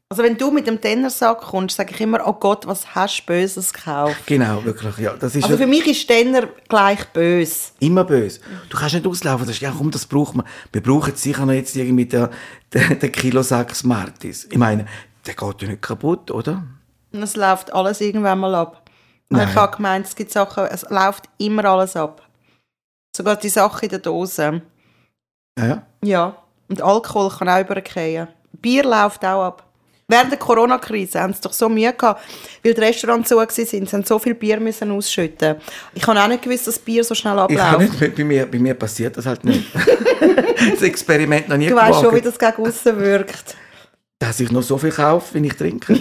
Also 0.08 0.22
wenn 0.22 0.36
du 0.36 0.52
mit 0.52 0.68
dem 0.68 0.80
Tennersack 0.80 1.40
kommst, 1.40 1.76
sage 1.76 1.92
ich 1.92 2.00
immer, 2.00 2.26
oh 2.26 2.34
Gott, 2.34 2.64
was 2.66 2.94
hast 2.94 3.20
du 3.22 3.26
Böses 3.26 3.72
gekauft? 3.72 4.24
genau, 4.26 4.64
wirklich, 4.64 4.98
ja. 4.98 5.14
Das 5.14 5.34
ist 5.34 5.42
Also 5.44 5.56
für 5.56 5.66
mich 5.66 5.84
ist 5.86 6.06
Tenner 6.06 6.46
gleich 6.68 7.04
böse. 7.08 7.72
immer 7.80 8.04
böse. 8.04 8.40
Du 8.68 8.76
kannst 8.78 8.94
nicht 8.94 9.06
auslaufen. 9.06 9.46
Das 9.46 9.56
ist, 9.56 9.62
ja, 9.62 9.74
komm, 9.76 9.90
das 9.90 10.06
braucht 10.06 10.36
man. 10.36 10.46
Wir 10.72 10.80
brauchen 10.80 11.16
sicher 11.16 11.44
noch 11.44 11.52
jetzt 11.54 11.74
irgendwie 11.74 12.06
den, 12.06 12.28
den, 12.72 13.00
den 13.00 13.10
Kilosack 13.10 13.74
Smarties. 13.74 14.46
Ich 14.48 14.58
meine, 14.58 14.86
der 15.26 15.34
geht 15.34 15.62
ja 15.62 15.68
nicht 15.68 15.82
kaputt, 15.82 16.30
oder? 16.30 16.62
Es 17.10 17.34
läuft 17.34 17.72
alles 17.72 18.00
irgendwann 18.00 18.38
mal 18.38 18.54
ab. 18.54 18.88
Und 19.28 19.38
Nein. 19.38 19.48
ich 19.48 19.56
habe 19.56 19.74
gemeint, 19.76 20.06
es 20.06 20.14
gibt 20.14 20.30
Sachen, 20.30 20.66
es 20.66 20.88
läuft 20.88 21.24
immer 21.38 21.64
alles 21.64 21.96
ab. 21.96 22.22
Sogar 23.16 23.34
die 23.34 23.48
Sachen 23.48 23.82
in 23.84 23.90
der 23.90 23.98
Dose. 23.98 24.62
Ja, 25.58 25.66
ja. 25.66 25.82
Ja. 26.04 26.36
Und 26.68 26.80
Alkohol 26.80 27.28
kann 27.30 27.48
auch 27.48 27.58
übergehen. 27.60 28.28
Bier 28.52 28.84
läuft 28.84 29.24
auch 29.24 29.42
ab. 29.42 29.65
Während 30.08 30.30
der 30.30 30.38
Corona-Krise 30.38 31.20
haben 31.20 31.32
sie 31.32 31.40
doch 31.40 31.52
so 31.52 31.68
Mühe 31.68 31.92
gehabt, 31.92 32.22
weil 32.62 32.74
die 32.74 32.80
Restaurants 32.80 33.28
zu 33.28 33.36
waren, 33.36 33.48
sie 33.50 33.64
haben 33.66 34.04
so 34.04 34.20
viel 34.20 34.34
Bier 34.34 34.60
müssen 34.60 34.92
ausschütten. 34.92 35.56
Ich 35.94 36.06
habe 36.06 36.22
auch 36.22 36.28
nicht 36.28 36.42
gewusst, 36.42 36.68
dass 36.68 36.78
Bier 36.78 37.02
so 37.02 37.12
schnell 37.16 37.36
abläuft. 37.36 38.00
nicht, 38.00 38.14
bei 38.14 38.22
mir, 38.22 38.46
bei 38.46 38.58
mir 38.60 38.74
passiert 38.74 39.16
das 39.16 39.26
halt 39.26 39.42
nicht. 39.44 39.66
das 40.70 40.82
Experiment 40.82 41.48
noch 41.48 41.56
nie 41.56 41.66
Du 41.66 41.74
weißt 41.74 42.00
schon, 42.00 42.14
wie 42.14 42.20
das 42.20 42.38
gegen 42.38 42.64
aussen 42.64 43.00
wirkt. 43.00 43.56
dass 44.20 44.38
ich 44.38 44.52
noch 44.52 44.62
so 44.62 44.78
viel 44.78 44.92
kaufe, 44.92 45.34
wie 45.34 45.44
ich 45.44 45.54
trinke. 45.54 46.00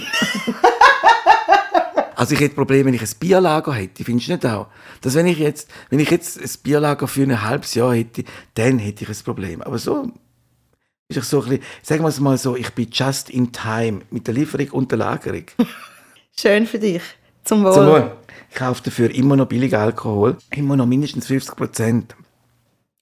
also 2.14 2.34
ich 2.34 2.40
hätte 2.40 2.54
Probleme, 2.54 2.84
wenn 2.84 2.94
ich 2.94 3.02
ein 3.02 3.10
Bierlager 3.18 3.74
hätte, 3.74 4.04
findest 4.04 4.28
du 4.28 4.32
nicht 4.34 4.46
auch? 4.46 4.68
Dass 5.00 5.16
wenn 5.16 5.26
ich 5.26 5.38
jetzt, 5.38 5.68
wenn 5.90 5.98
ich 5.98 6.12
jetzt 6.12 6.40
ein 6.40 6.50
Bierlager 6.62 7.08
für 7.08 7.24
ein 7.24 7.42
halbes 7.42 7.74
Jahr 7.74 7.92
hätte, 7.92 8.22
dann 8.54 8.78
hätte 8.78 9.02
ich 9.02 9.10
ein 9.10 9.24
Problem. 9.24 9.62
Aber 9.62 9.78
so 9.78 10.12
ich 11.08 11.22
so 11.24 11.42
ein 11.42 11.48
bisschen, 11.48 11.64
sagen 11.82 12.02
wir 12.02 12.08
es 12.08 12.20
mal 12.20 12.36
so, 12.36 12.56
ich 12.56 12.70
bin 12.70 12.88
just 12.90 13.30
in 13.30 13.52
time 13.52 14.00
mit 14.10 14.26
der 14.26 14.34
Lieferung 14.34 14.70
und 14.70 14.90
der 14.90 14.98
Lagerung. 14.98 15.44
Schön 16.38 16.66
für 16.66 16.78
dich. 16.78 17.02
Zum 17.44 17.64
Wohl. 17.64 17.72
Zum 17.72 17.86
Wohl. 17.86 18.12
Ich 18.50 18.56
kaufe 18.56 18.82
dafür 18.82 19.14
immer 19.14 19.36
noch 19.36 19.46
billig 19.46 19.76
Alkohol, 19.76 20.36
immer 20.50 20.76
noch 20.76 20.86
mindestens 20.86 21.26
50 21.26 21.56
Prozent. 21.56 22.16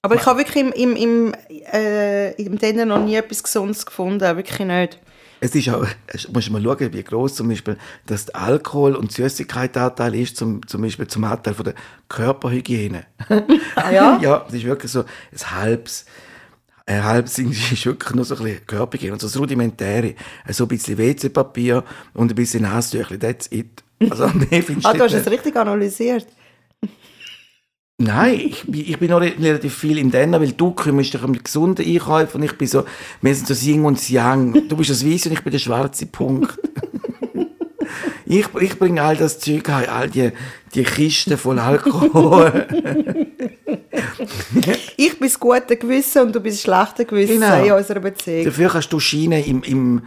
Aber 0.03 0.17
ich 0.17 0.27
habe 0.27 0.41
wirklich 0.41 0.63
im, 0.65 0.73
im, 0.73 0.97
im, 0.97 1.35
äh, 1.73 2.33
im 2.33 2.59
Denner 2.59 2.85
noch 2.85 3.03
nie 3.03 3.15
etwas 3.15 3.43
Gesundes 3.43 3.87
gefunden. 3.87 4.21
Wirklich 4.37 4.59
nicht. 4.59 4.99
Es 5.41 5.55
ist 5.55 5.69
auch, 5.71 5.87
musst 6.33 6.49
du 6.49 6.53
mal 6.53 6.63
schauen, 6.63 6.93
wie 6.93 7.03
groß 7.03 7.35
zum 7.35 7.49
Beispiel 7.49 7.79
das 8.07 8.27
der 8.27 8.37
Alkohol- 8.37 8.97
und 8.97 9.13
Süßigkeitsanteil 9.13 10.15
ist, 10.15 10.37
zum, 10.37 10.67
zum 10.67 10.83
Beispiel 10.83 11.07
zum 11.07 11.25
Anteil 11.25 11.55
von 11.55 11.65
der 11.65 11.75
Körperhygiene. 12.09 13.07
Ah 13.77 13.91
ja? 13.91 14.19
ja, 14.23 14.39
das 14.45 14.55
ist 14.55 14.65
wirklich 14.65 14.93
so 14.93 15.01
ein 15.01 15.51
halbes, 15.51 16.05
ein 16.87 17.03
halbes 17.05 17.39
ist 17.39 17.87
wirklich 17.87 18.15
nur 18.15 18.25
so 18.25 18.37
ein 18.37 18.43
bisschen 18.45 18.67
Körperhygiene 18.67 19.13
und 19.15 19.21
so 19.21 19.27
das 19.27 19.39
Rudimentäre. 19.39 20.15
So 20.51 20.65
ein 20.65 20.69
bisschen 20.69 20.99
WC-Papier 20.99 21.83
und 22.15 22.31
ein 22.31 22.35
bisschen 22.35 22.63
Nasentüchli, 22.63 23.19
that's 23.19 23.49
it. 23.51 23.83
Also 24.11 24.27
mehr 24.51 24.63
findest 24.63 24.87
Ah, 24.87 24.93
du 24.93 25.05
hast 25.05 25.15
es 25.15 25.31
richtig 25.31 25.57
analysiert. 25.57 26.27
Nein, 27.97 28.41
ich, 28.47 28.65
bin- 28.65 28.81
ich 28.87 28.99
bin 28.99 29.11
noch 29.11 29.21
re- 29.21 29.35
relativ 29.41 29.73
viel 29.79 29.99
im 29.99 30.11
Denner, 30.11 30.41
weil 30.41 30.51
du 30.53 30.73
kümmerst 30.73 31.15
dich 31.15 31.23
um 31.23 31.33
die 31.33 31.43
gesunden 31.43 31.87
Einkäufe 31.87 32.37
und 32.37 32.43
ich 32.43 32.59
bin 32.59 32.67
so, 32.67 32.85
wir 33.23 33.35
sind 33.35 33.47
so 33.47 33.55
Yin 33.55 33.85
und 33.85 34.11
Yang. 34.11 34.69
Du 34.69 34.77
bist 34.77 34.91
das 34.91 35.07
Weiße 35.07 35.29
und 35.29 35.35
ich 35.37 35.43
bin 35.45 35.53
der 35.53 35.61
schwarze 35.61 36.07
Punkt. 36.07 36.59
ich, 38.27 38.47
ich 38.61 38.79
bringe 38.81 39.01
all 39.01 39.17
das 39.17 39.39
Zeug 39.39 39.69
heim, 39.69 39.89
all 39.89 40.11
die, 40.11 40.33
die 40.75 40.83
Kisten 40.83 41.39
voll 41.39 41.61
Alkohol. 41.61 42.67
ich 44.97 45.19
bin 45.19 45.29
das 45.29 45.39
gute 45.39 45.77
Gewissen 45.77 46.23
und 46.23 46.35
du 46.35 46.41
bist 46.41 46.59
das 46.59 46.63
schlechte 46.63 47.05
Gewissen 47.05 47.41
Genau. 47.41 47.65
in 47.65 47.73
unserer 47.73 48.01
Beziehung. 48.01 48.45
Dafür 48.45 48.69
kannst 48.69 48.93
du 48.93 49.01
Schiene 49.01 49.45
im, 49.45 49.63
im, 49.63 50.03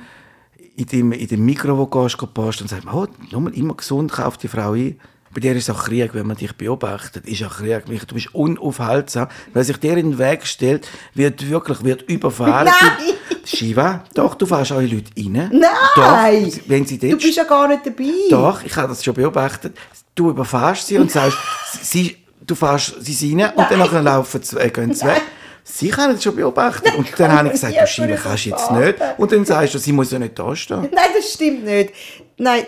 in, 0.75 0.85
dem, 0.85 1.11
in 1.11 1.27
dem 1.27 1.45
Mikro, 1.45 1.77
wo 1.77 1.85
du 1.85 2.03
gehst, 2.03 2.61
und 2.61 2.69
sagst, 2.69 2.87
oh, 2.91 3.07
nur 3.31 3.41
mal 3.41 3.53
immer 3.53 3.75
gesund, 3.75 4.11
kauf 4.11 4.37
die 4.37 4.47
Frau 4.47 4.73
ein. 4.73 4.99
Bei 5.33 5.41
dir 5.41 5.55
ist 5.55 5.69
es 5.69 5.75
auch 5.75 5.83
Krieg, 5.85 6.13
wenn 6.13 6.25
man 6.25 6.37
dich 6.37 6.53
beobachtet, 6.53 7.27
ist 7.27 7.43
auch 7.43 7.57
Krieg. 7.57 7.83
Du 8.07 8.15
bist 8.15 8.33
unaufhaltsam. 8.33 9.27
Wer 9.53 9.63
sich 9.63 9.77
dir 9.77 9.97
in 9.97 10.11
den 10.11 10.17
Weg 10.17 10.47
stellt, 10.47 10.87
wird 11.13 11.47
wirklich 11.49 11.83
wird 11.83 12.03
überfahren. 12.09 12.65
Nein! 12.65 13.13
Shiva, 13.43 14.03
doch, 14.13 14.35
du 14.35 14.45
fährst 14.45 14.71
eure 14.71 14.85
Leute 14.85 15.11
rein. 15.15 15.51
Nein! 15.51 16.51
Doch, 16.51 16.59
wenn 16.67 16.85
sie 16.85 16.97
Du 16.97 17.09
dort 17.09 17.21
bist 17.21 17.37
ja 17.37 17.43
gar 17.43 17.67
nicht 17.67 17.85
dabei. 17.85 18.11
Doch, 18.29 18.63
ich 18.63 18.75
habe 18.75 18.87
das 18.89 19.03
schon 19.03 19.13
beobachtet. 19.13 19.77
Du 20.15 20.29
überfährst 20.31 20.87
sie 20.87 20.97
und 20.97 21.11
sagst, 21.11 21.37
sie, 21.83 22.17
du 22.45 22.55
fährst 22.55 22.95
sie 22.99 23.33
rein 23.41 23.51
und 23.55 23.69
dann 23.69 23.79
nachher 23.79 24.01
laufen 24.01 24.41
sie, 24.41 24.57
äh, 24.59 24.69
gehen 24.69 24.93
sie 24.93 25.05
weg. 25.05 25.21
Sie 25.69 25.93
haben 25.93 26.13
das 26.13 26.23
schon 26.23 26.33
beobachtet. 26.35 26.95
Und 26.95 27.07
dann 27.17 27.29
habe 27.31 27.47
ich 27.47 27.53
gesagt, 27.53 27.75
du 27.75 27.85
Schieber 27.87 28.15
kannst 28.15 28.45
du 28.45 28.49
jetzt 28.51 28.71
nicht. 28.71 28.95
Und 29.17 29.31
dann 29.33 29.43
sagst 29.43 29.73
du, 29.75 29.79
sie 29.79 29.91
muss 29.91 30.11
ja 30.11 30.17
nicht 30.17 30.39
da 30.39 30.55
stehen. 30.55 30.83
Nein, 30.93 31.09
das 31.13 31.33
stimmt 31.33 31.65
nicht. 31.65 31.91
Nein, 32.37 32.63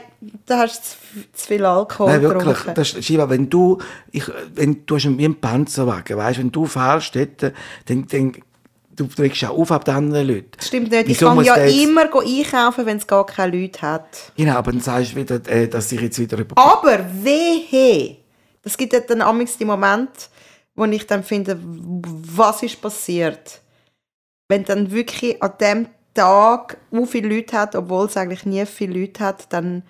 da 0.46 0.58
hast 0.60 0.98
du 1.14 1.22
zu, 1.32 1.48
viel 1.48 1.64
Alkohol 1.64 2.12
Nein, 2.12 2.22
wirklich. 2.22 2.44
getrunken. 2.58 2.74
Das, 2.76 2.90
Shiva, 3.06 3.30
wenn 3.30 3.50
du, 3.50 3.78
ich, 4.12 4.24
wenn 4.54 4.86
du 4.86 4.96
hast 4.96 5.06
wie 5.18 5.24
einen 5.26 5.40
Panzerwagen, 5.40 6.18
weißt, 6.18 6.40
wenn 6.40 6.52
du 6.52 6.66
fährst 6.66 7.16
dort, 7.16 7.54
dann, 7.86 8.06
dann 8.08 8.34
du 8.98 9.06
trägst 9.08 9.42
ja 9.42 9.50
auf 9.50 9.72
ab 9.72 9.86
den 9.86 9.96
anderen 9.96 10.28
Leuten. 10.28 10.52
Das 10.58 10.68
stimmt 10.68 10.92
nicht. 10.92 11.04
Ich 11.04 11.08
Wieso 11.10 11.28
kann 11.28 11.36
muss 11.36 11.46
ja 11.46 11.58
jetzt- 11.58 11.82
immer 11.82 12.02
einkaufen, 12.02 12.86
wenn 12.86 12.98
es 12.98 13.08
gar 13.08 13.26
keine 13.26 13.56
Leute 13.58 13.82
hat. 13.82 14.08
Genau, 14.36 14.56
aber 14.56 14.72
dann 14.74 14.82
sagst 14.82 15.14
du 15.14 15.16
wieder, 15.16 15.40
äh, 15.48 15.70
dass 15.70 15.90
ich 15.92 16.02
jetzt 16.02 16.20
wieder 16.20 16.38
über... 16.38 16.58
Aber 16.62 17.00
wehe! 17.24 18.18
Das 18.62 18.78
gibt 18.78 18.94
dann 19.10 19.22
amigs 19.22 19.58
die 19.58 19.66
Moment, 19.66 20.30
wo 20.76 20.86
ich 20.86 21.08
dann 21.08 21.24
finde, 21.24 21.60
was 21.62 22.64
ist 22.64 22.82
passiert? 22.82 23.62
Wenn 24.48 24.64
dann 24.64 24.92
wirklich 24.92 25.42
an 25.42 25.54
dem 25.60 25.88
Tag 26.14 26.78
so 26.92 27.06
viele 27.06 27.36
Leute 27.36 27.58
hat, 27.58 27.76
obwohl 27.76 28.08
es 28.08 28.18
eigentlich 28.18 28.46
nie 28.46 28.66
viele 28.66 29.00
Leute 29.00 29.24
hat, 29.24 29.52
dann 29.54 29.84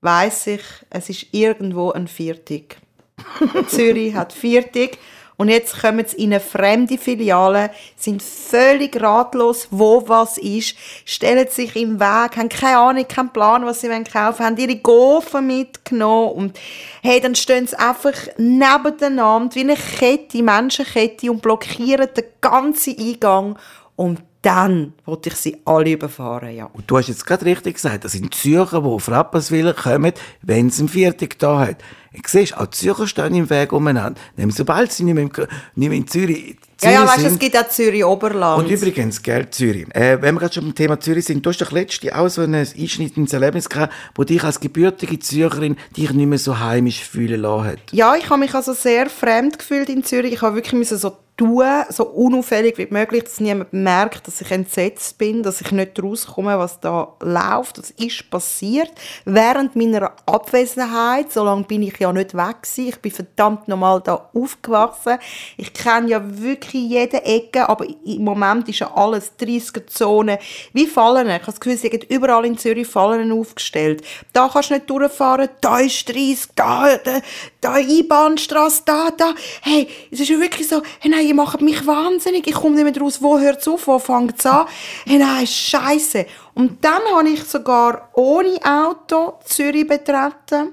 weiß 0.00 0.48
ich, 0.48 0.62
es 0.90 1.08
ist 1.10 1.26
irgendwo 1.32 1.92
ein 1.92 2.08
Viertig. 2.08 2.76
Zürich 3.68 4.14
hat 4.14 4.32
Viertig. 4.32 4.98
Und 5.36 5.50
jetzt 5.50 5.80
kommen 5.80 6.04
sie 6.06 6.16
in 6.16 6.32
eine 6.32 6.40
fremde 6.40 6.96
Filiale, 6.96 7.70
sind 7.94 8.22
völlig 8.22 9.00
ratlos, 9.00 9.68
wo 9.70 10.08
was 10.08 10.38
ist, 10.38 10.76
stellen 11.04 11.48
sich 11.48 11.76
im 11.76 12.00
Weg, 12.00 12.36
haben 12.36 12.48
keine 12.48 12.78
Ahnung, 12.78 13.06
keinen 13.06 13.32
Plan, 13.32 13.66
was 13.66 13.82
sie 13.82 13.88
kaufen 13.88 14.14
wollen, 14.14 14.38
haben 14.38 14.56
ihre 14.56 14.76
Gofen 14.76 15.46
mitgenommen 15.46 16.32
und 16.32 16.60
hey, 17.02 17.20
dann 17.20 17.34
stehen 17.34 17.66
sie 17.66 17.78
einfach 17.78 18.14
nebeneinander 18.38 19.54
wie 19.54 19.60
eine 19.60 19.76
Kette, 19.76 20.42
Menschenkette 20.42 21.30
und 21.30 21.42
blockieren 21.42 22.08
den 22.16 22.24
ganzen 22.40 22.98
Eingang 22.98 23.58
und 23.94 24.22
dann 24.46 24.92
wollte 25.04 25.30
ich 25.30 25.34
sie 25.34 25.56
alle 25.64 25.90
überfahren, 25.90 26.54
ja. 26.54 26.66
Und 26.72 26.88
du 26.88 26.96
hast 26.96 27.08
jetzt 27.08 27.26
gerade 27.26 27.44
richtig 27.44 27.74
gesagt, 27.74 28.04
das 28.04 28.12
sind 28.12 28.32
Zürcher, 28.32 28.80
die 28.80 28.86
auf 28.86 29.10
Rapperswil 29.10 29.74
kommen, 29.74 30.12
wenn 30.40 30.68
es 30.68 30.78
einen 30.78 30.88
Viertig 30.88 31.36
da 31.40 31.66
hat. 31.66 31.78
Du 32.12 32.20
siehst, 32.24 32.56
auch 32.56 32.66
die 32.66 32.78
Zürcher 32.78 33.08
stehen 33.08 33.34
im 33.34 33.50
Weg 33.50 33.72
umeinander. 33.72 34.20
Sobald 34.50 34.92
sie 34.92 35.02
nicht 35.02 35.14
mehr, 35.14 35.24
im, 35.24 35.32
nicht 35.74 35.88
mehr 35.88 35.98
in 35.98 36.06
Zürich, 36.06 36.56
Ja, 36.80 36.92
ja, 36.92 37.06
Zürich 37.06 37.24
weißt 37.24 37.34
es 37.34 37.38
gibt 37.40 37.58
auch 37.58 37.68
Zürich-Oberland. 37.68 38.62
Und 38.62 38.70
übrigens, 38.70 39.20
gell, 39.20 39.50
Zürich. 39.50 39.92
Äh, 39.92 40.22
wenn 40.22 40.36
wir 40.36 40.40
gerade 40.40 40.54
schon 40.54 40.64
beim 40.64 40.76
Thema 40.76 41.00
Zürich 41.00 41.24
sind, 41.24 41.44
du 41.44 41.50
hast 41.50 41.60
doch 41.60 41.72
letztens 41.72 42.12
auch 42.12 42.28
so 42.28 42.42
ein 42.42 42.54
einschneidendes 42.54 43.32
Erlebnis 43.32 43.68
gehabt, 43.68 43.92
wo 44.14 44.22
dich 44.22 44.44
als 44.44 44.60
gebürtige 44.60 45.18
Zürcherin 45.18 45.76
dich 45.96 46.12
nicht 46.12 46.26
mehr 46.26 46.38
so 46.38 46.60
heimisch 46.60 47.02
fühlen 47.02 47.40
lassen 47.40 47.66
hat. 47.66 47.78
Ja, 47.90 48.14
ich 48.14 48.30
habe 48.30 48.38
mich 48.38 48.54
also 48.54 48.74
sehr 48.74 49.10
fremd 49.10 49.58
gefühlt 49.58 49.88
in 49.88 50.04
Zürich. 50.04 50.34
Ich 50.34 50.42
habe 50.42 50.54
wirklich 50.54 50.88
so 50.88 51.16
tun, 51.36 51.64
so 51.90 52.04
unauffällig 52.04 52.78
wie 52.78 52.86
möglich, 52.88 53.24
dass 53.24 53.40
niemand 53.40 53.72
merkt, 53.72 54.26
dass 54.26 54.40
ich 54.40 54.50
entsetzt 54.50 55.18
bin, 55.18 55.42
dass 55.42 55.60
ich 55.60 55.70
nicht 55.70 56.02
rauskomme, 56.02 56.58
was 56.58 56.80
da 56.80 57.12
läuft. 57.20 57.78
Das 57.78 57.90
ist 57.90 58.30
passiert 58.30 58.90
während 59.26 59.76
meiner 59.76 60.12
Abwesenheit. 60.24 61.32
So 61.32 61.44
lange 61.44 61.64
bin 61.64 61.82
ich 61.82 61.98
ja 61.98 62.12
nicht 62.12 62.34
weg 62.34 62.62
gewesen. 62.62 62.88
Ich 62.88 62.96
bin 62.96 63.12
verdammt 63.12 63.68
normal 63.68 64.00
da 64.02 64.30
aufgewachsen. 64.32 65.18
Ich 65.58 65.74
kenne 65.74 66.08
ja 66.08 66.22
wirklich 66.24 66.88
jede 66.88 67.22
Ecke, 67.22 67.68
aber 67.68 67.86
im 68.04 68.24
Moment 68.24 68.68
ist 68.68 68.78
ja 68.78 68.94
alles 68.94 69.32
30er-Zone. 69.38 70.38
Wie 70.72 70.86
Fallen. 70.86 71.26
Ich 71.26 71.34
habe 71.34 71.44
das 71.46 71.60
Gefühl, 71.60 72.00
überall 72.08 72.46
in 72.46 72.56
Zürich 72.56 72.86
Fallen 72.86 73.30
aufgestellt. 73.32 74.02
Da 74.32 74.48
kannst 74.50 74.70
du 74.70 74.74
nicht 74.74 74.88
durchfahren, 74.88 75.48
da 75.60 75.80
ist 75.80 76.08
30, 76.08 76.48
da, 76.54 76.96
da, 76.96 77.20
da 77.60 77.72
Einbahnstrasse, 77.74 78.82
da, 78.86 79.10
da. 79.10 79.34
Hey, 79.60 79.88
es 80.10 80.20
ist 80.20 80.30
ja 80.30 80.40
wirklich 80.40 80.68
so, 80.68 80.82
hey, 81.00 81.10
nein, 81.10 81.25
ihr 81.26 81.34
macht 81.34 81.60
mich 81.60 81.86
wahnsinnig, 81.86 82.46
ich 82.46 82.54
komme 82.54 82.76
nicht 82.76 82.84
mehr 82.94 83.02
raus, 83.02 83.20
wo 83.20 83.38
hört 83.38 83.60
es 83.60 83.68
auf, 83.68 83.86
wo 83.86 83.98
fängt 83.98 84.38
es 84.38 84.46
an? 84.46 84.66
Hey, 85.06 85.18
nein, 85.18 85.46
scheiße. 85.46 86.26
Und 86.54 86.84
dann 86.84 87.02
habe 87.14 87.28
ich 87.28 87.44
sogar 87.44 88.08
ohne 88.14 88.58
Auto 88.64 89.34
Zürich 89.44 89.86
betreten. 89.86 90.72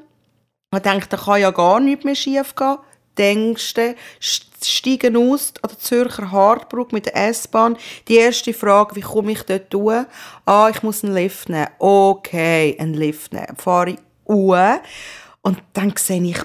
Ich 0.74 0.80
dachte, 0.82 1.08
da 1.10 1.18
kann 1.18 1.42
ja 1.42 1.52
gar 1.52 1.80
nichts 1.80 2.06
mehr 2.06 2.16
schief 2.16 2.56
gehen. 2.56 2.78
Denkst 3.18 3.74
du, 3.76 3.96
st- 4.20 4.66
steigen 4.66 5.16
aus 5.18 5.54
an 5.62 5.70
der 5.70 5.80
Zürcher 5.80 6.32
Hartbrücke 6.32 6.96
mit 6.96 7.06
der 7.06 7.16
S-Bahn. 7.30 7.78
Die 8.08 8.16
erste 8.16 8.54
Frage, 8.54 8.96
wie 8.96 9.02
komme 9.02 9.34
ich 9.34 9.44
dort 9.44 9.72
durch? 9.72 10.06
Ah, 10.46 10.70
ich 10.74 10.82
muss 10.82 11.04
einen 11.04 11.14
Lift 11.14 11.50
nehmen. 11.50 11.68
Okay, 11.78 12.76
einen 12.80 12.96
Lift 12.96 13.34
nehmen. 13.34 13.56
Fahre 13.58 13.92
ich 13.92 14.00
hoch 14.28 14.58
und 15.42 15.62
dann 15.74 15.94
sehe 15.96 16.24
ich 16.24 16.40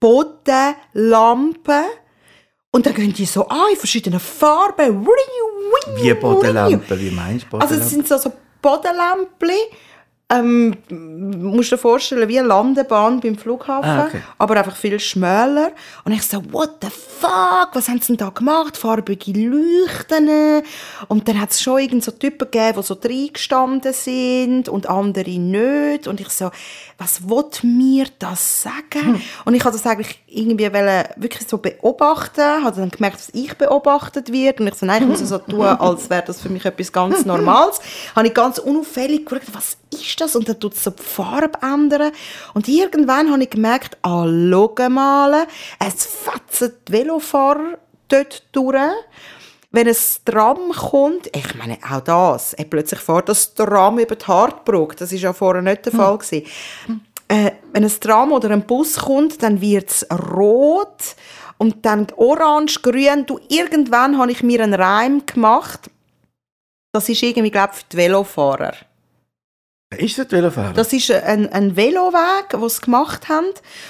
Bodenlampen 0.00 1.84
und 2.72 2.86
dann 2.86 2.94
gehen 2.94 3.12
die 3.12 3.26
so 3.26 3.46
an 3.48 3.70
in 3.70 3.76
verschiedenen 3.76 4.18
Farben. 4.18 5.06
Wie 5.96 6.14
Bodenlampen, 6.14 7.00
wie 7.00 7.10
meinst 7.10 7.46
du 7.50 7.58
Also 7.58 7.74
Bodenlampen? 7.74 7.82
es 7.82 7.90
sind 7.90 8.08
so, 8.08 8.16
so 8.18 8.32
Bodenlämpchen. 8.60 9.56
Ähm, 10.32 10.76
musst 10.88 11.72
dir 11.72 11.76
vorstellen, 11.78 12.26
wie 12.26 12.38
eine 12.38 12.48
Landebahn 12.48 13.20
beim 13.20 13.36
Flughafen, 13.36 13.90
Ah, 13.90 14.06
okay. 14.06 14.22
aber 14.38 14.56
einfach 14.56 14.76
viel 14.76 14.98
schmäler. 14.98 15.72
Und 16.04 16.12
ich 16.12 16.22
so, 16.22 16.42
what 16.52 16.70
the 16.80 16.88
fuck, 16.88 17.68
was 17.74 17.88
haben 17.88 18.00
sie 18.00 18.08
denn 18.08 18.16
da 18.16 18.30
gemacht? 18.30 18.78
Farbige 18.78 19.32
Leuchten. 19.32 20.62
Und 21.08 21.28
dann 21.28 21.38
hat 21.40 21.50
es 21.50 21.60
schon 21.60 21.80
irgend 21.80 22.02
so 22.02 22.12
Typen 22.12 22.50
gegeben, 22.50 22.78
die 22.80 22.82
so 22.82 22.94
reingestanden 22.94 23.92
sind 23.92 24.68
und 24.70 24.88
andere 24.88 25.30
nicht. 25.30 26.08
Und 26.08 26.20
ich 26.20 26.30
so, 26.30 26.50
was 26.96 27.28
will 27.28 27.44
mir 27.62 28.06
das 28.18 28.62
sagen? 28.62 29.20
Und 29.44 29.54
ich 29.54 29.64
habe 29.64 29.76
das 29.76 29.86
eigentlich 29.86 30.18
irgendwie 30.28 30.72
wollen, 30.72 31.04
wirklich 31.16 31.46
so 31.46 31.58
beobachten, 31.58 32.64
habe 32.64 32.76
dann 32.80 32.90
gemerkt, 32.90 33.16
dass 33.18 33.30
ich 33.34 33.54
beobachtet 33.58 34.32
wird 34.32 34.60
und 34.60 34.68
ich 34.68 34.74
so, 34.76 34.86
nein, 34.86 35.02
ich 35.02 35.08
muss 35.08 35.18
so 35.28 35.38
tun, 35.38 35.60
als 35.62 36.08
wäre 36.08 36.22
das 36.26 36.40
für 36.40 36.48
mich 36.48 36.64
etwas 36.64 36.90
ganz 36.90 37.26
Normales. 37.26 37.80
habe 38.16 38.26
ich 38.26 38.32
ganz 38.34 38.58
unauffällig 38.58 39.26
geschaut, 39.26 39.42
was 39.52 39.76
ist 39.92 40.20
das? 40.20 40.21
Und 40.36 40.48
dann 40.48 40.60
tut 40.60 40.74
es 40.74 40.84
so 40.84 40.90
die 40.90 41.02
Farbe 41.02 41.58
ändern. 41.62 42.12
Und 42.54 42.68
irgendwann 42.68 43.30
habe 43.30 43.42
ich 43.42 43.50
gemerkt, 43.50 43.98
ah, 44.02 44.26
schau 44.26 44.74
mal, 44.88 45.46
es 45.78 46.06
fetzen 46.06 46.72
die 46.88 46.92
Velofahrer 46.92 47.78
dort 48.08 48.44
durch 48.52 48.76
wenn 49.72 49.88
ein 49.88 49.96
Tram 50.26 50.70
kommt, 50.70 51.34
ich 51.34 51.54
meine 51.54 51.78
auch 51.90 52.00
das, 52.00 52.52
äh, 52.54 52.64
plötzlich 52.64 53.00
fährt 53.00 53.30
das 53.30 53.54
Tram 53.54 53.98
über 53.98 54.14
die 54.14 54.26
Hartbrücke, 54.26 54.96
das 54.96 55.12
ist 55.12 55.22
ja 55.22 55.32
vorher 55.32 55.62
nicht 55.62 55.86
der 55.86 55.92
Fall 55.92 56.18
gewesen. 56.18 56.46
Äh, 57.26 57.52
wenn 57.72 57.82
ein 57.82 58.00
Tram 58.00 58.32
oder 58.32 58.50
ein 58.50 58.66
Bus 58.66 58.96
kommt, 58.96 59.42
dann 59.42 59.62
wird 59.62 59.88
es 59.88 60.06
rot 60.10 61.16
und 61.56 61.86
dann 61.86 62.08
orange, 62.16 62.82
grün. 62.82 63.24
Du, 63.24 63.40
irgendwann 63.48 64.18
habe 64.18 64.30
ich 64.30 64.42
mir 64.42 64.62
einen 64.62 64.74
Reim 64.74 65.24
gemacht. 65.24 65.90
Das 66.92 67.08
ist 67.08 67.22
irgendwie, 67.22 67.50
glaube 67.50 67.70
ich, 67.72 67.78
für 67.78 67.84
die 67.90 67.96
Velofahrer. 67.96 68.74
Ist 69.98 70.18
das 70.18 70.30
Velofahrer? 70.30 70.72
Das 70.72 70.92
ist 70.92 71.10
ein, 71.10 71.52
ein 71.52 71.76
Veloweg, 71.76 72.50
den 72.50 72.68
sie 72.68 72.80
gemacht 72.80 73.28
haben. 73.28 73.46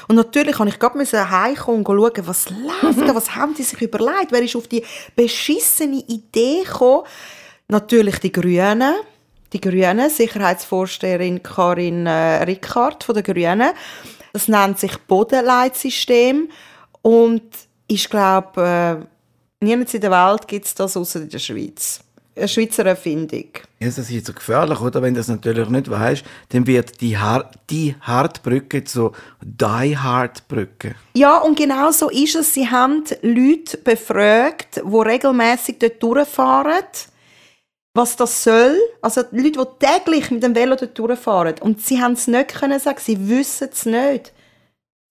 Und 0.09 0.17
natürlich 0.17 0.59
musste 0.59 0.75
ich 0.75 0.79
gerade 0.79 1.31
heimkommen 1.31 1.85
und 1.85 1.87
schauen, 1.87 2.27
was 2.27 2.51
läuft 2.51 3.01
da, 3.01 3.15
was 3.15 3.35
haben 3.35 3.55
die 3.55 3.63
sich 3.63 3.81
überlegt, 3.81 4.31
wer 4.31 4.43
ist 4.43 4.57
auf 4.57 4.69
die 4.69 4.85
beschissene 5.15 6.03
Idee 6.09 6.63
gekommen. 6.65 7.05
Natürlich 7.69 8.19
die 8.19 8.33
Grünen, 8.33 8.95
die 9.53 9.61
Grünen, 9.61 10.11
Sicherheitsvorsteherin 10.11 11.43
Karin 11.43 12.07
äh, 12.07 12.43
Rickard 12.43 13.05
von 13.05 13.15
den 13.15 13.25
Grünen. 13.25 13.71
Das 14.33 14.49
nennt 14.49 14.79
sich 14.79 14.97
Bodenleitsystem 14.99 16.49
und 17.03 17.43
ich 17.87 18.09
glaube, 18.09 19.07
äh, 19.61 19.65
nirgends 19.65 19.95
in 19.95 20.01
der 20.01 20.11
Welt 20.11 20.49
gibt 20.49 20.67
es 20.67 20.75
das 20.75 20.97
außer 20.97 21.21
in 21.21 21.29
der 21.29 21.39
Schweiz. 21.39 22.01
Eine 22.35 22.49
Schweizer 22.49 22.87
Erfindung. 22.87 23.45
Ja, 23.79 23.89
das 23.89 23.99
ist 23.99 24.11
jetzt 24.11 24.27
so 24.27 24.33
gefährlich, 24.33 24.81
oder? 24.81 25.03
Wenn 25.03 25.13
du 25.13 25.21
das 25.21 25.29
natürlich 25.29 25.69
nicht 25.69 25.91
weißt, 25.91 26.25
dann 26.49 26.67
wird 26.67 27.01
die, 27.03 27.19
Har 27.19 27.51
die 27.69 27.95
Hartbrücke 28.01 28.85
zur 28.85 29.13
Die 29.43 29.97
Hard 29.99 30.49
Brücke. 30.49 30.95
Ja, 31.15 31.39
und 31.39 31.59
genau 31.59 31.91
so 31.91 32.09
ist 32.09 32.35
es. 32.35 32.55
Sie 32.55 32.71
haben 32.71 33.05
Leute 33.21 33.77
befragt, 33.77 34.77
die 34.77 34.97
regelmäßig 34.97 35.79
dort 35.79 36.03
durchfahren, 36.03 36.85
was 37.93 38.17
das 38.17 38.45
soll. 38.45 38.79
Also 39.03 39.25
Leute, 39.31 39.53
die 39.61 39.87
täglich 39.87 40.31
mit 40.31 40.43
dem 40.43 40.55
Velo 40.55 40.77
dort 40.77 40.99
durchfahren. 40.99 41.57
Und 41.61 41.83
sie 41.83 42.01
haben 42.01 42.13
es 42.13 42.29
nicht 42.29 42.55
können 42.55 42.81
sagen, 42.81 42.99
sie 42.99 43.29
wissen 43.29 43.69
es 43.71 43.85
nicht. 43.85 44.33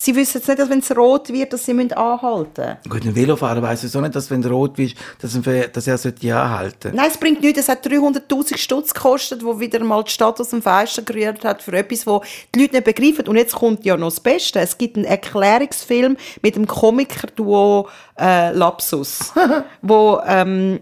Sie 0.04 0.16
wissen 0.16 0.40
jetzt 0.40 0.48
nicht, 0.48 0.58
dass 0.58 0.68
wenn 0.72 0.80
es 0.80 0.98
rot 0.98 1.30
wird, 1.32 1.54
dass 1.54 1.64
sie 1.64 1.76
müssen 1.76 1.94
anhalten 1.94 2.76
müssen. 2.84 2.90
Gut, 2.90 3.06
ein 3.06 3.16
Velofahrer 3.16 3.62
weiss 3.62 3.82
so 3.84 4.02
nicht, 4.02 4.16
dass 4.16 4.32
wenn 4.32 4.42
er 4.42 4.50
rot 4.50 4.80
ist, 4.80 4.96
dass 5.22 5.36
er, 5.36 5.68
dass 5.68 5.86
er 5.86 5.96
sollte 6.00 6.36
anhalten 6.36 6.96
Nein, 6.96 7.06
es 7.08 7.18
bringt 7.20 7.42
nichts. 7.44 7.60
Es 7.60 7.70
hat 7.70 7.86
300'000 7.86 8.58
Stutz 8.58 8.96
gekostet, 8.96 9.46
wo 9.46 9.60
wieder 9.60 9.80
mal 9.84 10.02
die 10.04 10.10
Stadt 10.10 10.42
aus 10.42 10.50
dem 10.50 10.64
Fenster 10.64 11.04
gerührt 11.04 11.46
hat 11.46 11.62
für 11.62 11.74
etwas, 11.74 12.08
wo 12.08 12.24
die 12.56 12.62
Leute 12.62 12.78
nicht 12.78 12.86
begreifen. 12.86 13.28
Und 13.28 13.36
jetzt 13.36 13.54
kommt 13.54 13.86
ja 13.86 13.96
noch 13.96 14.08
das 14.08 14.20
Beste. 14.20 14.60
Es 14.60 14.76
gibt 14.76 14.96
einen 14.96 15.06
Erklärungsfilm 15.06 16.18
mit 16.42 16.56
dem 16.56 16.66
Komiker-Duo 16.66 17.88
äh, 18.20 18.52
Lapsus, 18.54 19.32
wo 19.84 20.20
ähm, 20.26 20.80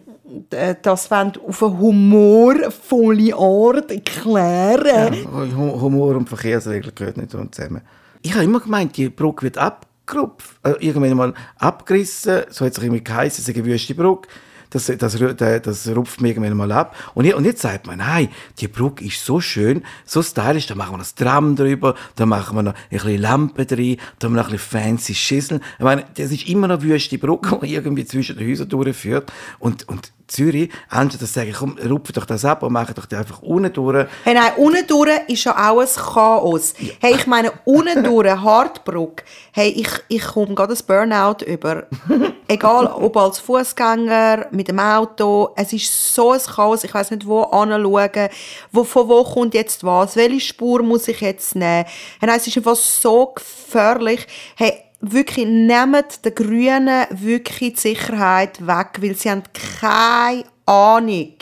äh, 0.51 0.75
das 0.81 1.11
wollen 1.11 1.33
auf 1.45 1.61
eine 1.61 1.77
humorvolle 1.77 3.35
Art 3.35 3.91
erklären. 3.91 5.13
Ja, 5.13 5.57
Hu- 5.57 5.81
Humor 5.81 6.15
und 6.15 6.29
Verkehrsregeln 6.29 6.95
gehört 6.95 7.17
nicht 7.17 7.31
zusammen. 7.31 7.81
Ich 8.21 8.33
habe 8.33 8.43
immer 8.43 8.59
gemeint, 8.59 8.97
die 8.97 9.09
Brücke 9.09 9.43
wird 9.43 9.57
abgerupft, 9.57 10.57
äh, 10.63 10.71
irgendwann 10.79 11.15
mal 11.15 11.33
abgerissen, 11.57 12.43
so 12.49 12.65
hat 12.65 12.77
es 12.77 12.83
immer 12.83 12.99
geheißen, 12.99 13.41
es 13.41 13.47
ist 13.47 13.55
eine 13.55 13.65
wüste 13.65 13.95
Brücke. 13.95 14.27
Das, 14.71 14.85
das, 14.85 15.17
das, 15.17 15.87
rupft 15.95 16.21
mir 16.21 16.27
irgendwann 16.29 16.55
mal 16.55 16.71
ab. 16.71 16.95
Und, 17.15 17.25
je- 17.25 17.33
und 17.33 17.43
jetzt 17.45 17.61
sagt 17.61 17.87
man, 17.87 17.97
nein, 17.97 18.29
die 18.59 18.67
Brücke 18.67 19.03
ist 19.03 19.25
so 19.25 19.41
schön, 19.41 19.83
so 20.05 20.21
stylisch, 20.21 20.67
da 20.67 20.75
machen 20.75 20.91
wir 20.91 20.97
noch 20.97 21.05
das 21.05 21.15
Tram 21.15 21.55
drüber, 21.55 21.95
da 22.15 22.27
machen 22.27 22.55
wir 22.55 22.61
noch 22.61 22.73
ein 22.75 22.89
bisschen 22.89 23.19
Lampen 23.19 23.65
drin, 23.65 23.97
da 24.19 24.27
haben 24.27 24.35
wir 24.35 24.43
noch 24.43 24.49
ein 24.49 24.57
bisschen 24.57 24.79
fancy 24.79 25.15
Schüsseln. 25.15 25.61
Ich 25.79 25.83
meine, 25.83 26.05
das 26.15 26.31
ist 26.31 26.47
immer 26.47 26.67
noch 26.67 26.83
wüste 26.83 27.17
Brücke, 27.17 27.59
die 27.63 27.73
irgendwie 27.73 28.05
zwischen 28.05 28.37
den 28.37 28.47
Häusern 28.47 28.69
durchführt. 28.69 29.33
Und, 29.57 29.87
und 29.87 30.11
Zürich, 30.29 30.69
anstatt 30.89 31.21
dass 31.21 31.33
sagen, 31.33 31.53
komm, 31.57 31.77
rupfen 31.77 32.13
doch 32.13 32.25
das 32.25 32.45
ab 32.45 32.63
und 32.63 32.71
machen 32.71 32.93
doch 32.95 33.05
die 33.05 33.15
einfach 33.15 33.41
unten 33.41 33.73
durch. 33.73 34.07
Hey, 34.23 34.35
nein, 34.35 34.53
unten 34.57 34.85
durch 34.87 35.19
ist 35.27 35.43
ja 35.43 35.51
auch 35.69 35.79
ein 35.79 35.87
Chaos. 35.87 36.73
Hey, 37.01 37.15
ich 37.15 37.27
meine, 37.27 37.51
unten 37.65 38.03
durch, 38.03 38.29
Hartbruck, 38.29 39.23
hey, 39.51 39.69
ich, 39.69 39.89
ich 40.07 40.23
komme 40.23 40.55
gerade 40.55 40.73
ein 40.73 40.79
Burnout 40.85 41.43
über. 41.45 41.87
Egal, 42.47 42.87
ob 42.87 43.17
als 43.17 43.39
Fußgänger, 43.39 44.47
mit 44.51 44.67
dem 44.67 44.79
Auto, 44.79 45.49
es 45.55 45.73
ist 45.73 46.13
so 46.15 46.31
ein 46.31 46.39
Chaos, 46.39 46.83
ich 46.83 46.93
weiß 46.93 47.11
nicht, 47.11 47.25
wo 47.25 47.41
anschauen, 47.43 48.29
wo, 48.71 48.83
von 48.83 49.07
wo 49.07 49.23
kommt 49.23 49.53
jetzt 49.53 49.83
was, 49.83 50.15
welche 50.15 50.39
Spur 50.39 50.83
muss 50.83 51.07
ich 51.07 51.21
jetzt 51.21 51.55
nehmen. 51.55 51.85
Hey, 52.19 52.27
nein, 52.27 52.37
es 52.37 52.47
ist 52.47 52.57
einfach 52.57 52.75
so 52.75 53.33
gefährlich. 53.35 54.27
Hey, 54.55 54.88
wirklich, 55.01 55.45
nehmt 55.45 56.25
den 56.25 56.35
Grünen 56.35 57.05
wirklich 57.11 57.73
die 57.73 57.79
Sicherheit 57.79 58.65
weg, 58.65 58.97
weil 58.99 59.15
sie 59.15 59.31
haben 59.31 59.43
keine 59.53 60.43
Ahnung 60.65 61.33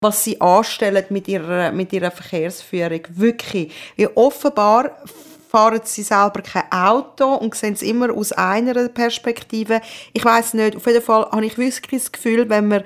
was 0.00 0.24
sie 0.24 0.40
anstellen 0.40 1.04
mit 1.10 1.28
ihrer, 1.28 1.72
mit 1.72 1.92
ihrer 1.92 2.10
Verkehrsführung. 2.10 3.02
Wirklich. 3.10 3.72
Ja, 3.96 4.08
offenbar 4.14 4.96
fahren 5.50 5.80
sie 5.84 6.02
selber 6.02 6.42
kein 6.42 6.70
Auto 6.70 7.34
und 7.34 7.54
sehen 7.54 7.74
es 7.74 7.82
immer 7.82 8.14
aus 8.14 8.32
einer 8.32 8.88
Perspektive. 8.88 9.80
Ich 10.12 10.24
weiß 10.24 10.54
nicht, 10.54 10.76
auf 10.76 10.86
jeden 10.86 11.02
Fall 11.02 11.28
habe 11.30 11.44
ich 11.44 11.58
wirklich 11.58 12.02
das 12.02 12.12
Gefühl, 12.12 12.48
wenn 12.48 12.68
man 12.68 12.84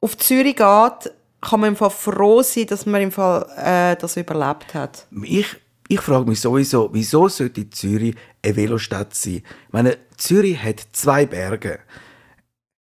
auf 0.00 0.16
Zürich 0.18 0.56
geht, 0.56 1.12
kann 1.40 1.60
man 1.60 1.70
im 1.70 1.76
Fall 1.76 1.90
froh 1.90 2.42
sein, 2.42 2.66
dass 2.66 2.86
man 2.86 3.02
im 3.02 3.12
Fall 3.12 3.46
äh, 3.56 3.96
das 4.00 4.16
überlebt 4.16 4.74
hat. 4.74 5.06
Ich, 5.22 5.46
ich 5.92 6.00
frage 6.00 6.28
mich 6.28 6.40
sowieso, 6.40 6.88
wieso 6.92 7.28
sollte 7.28 7.68
Zürich 7.68 8.14
eine 8.42 8.56
Velostadt 8.56 9.14
sein? 9.14 9.42
Ich 9.66 9.72
meine, 9.72 9.98
Zürich 10.16 10.62
hat 10.62 10.80
zwei 10.92 11.26
Berge, 11.26 11.80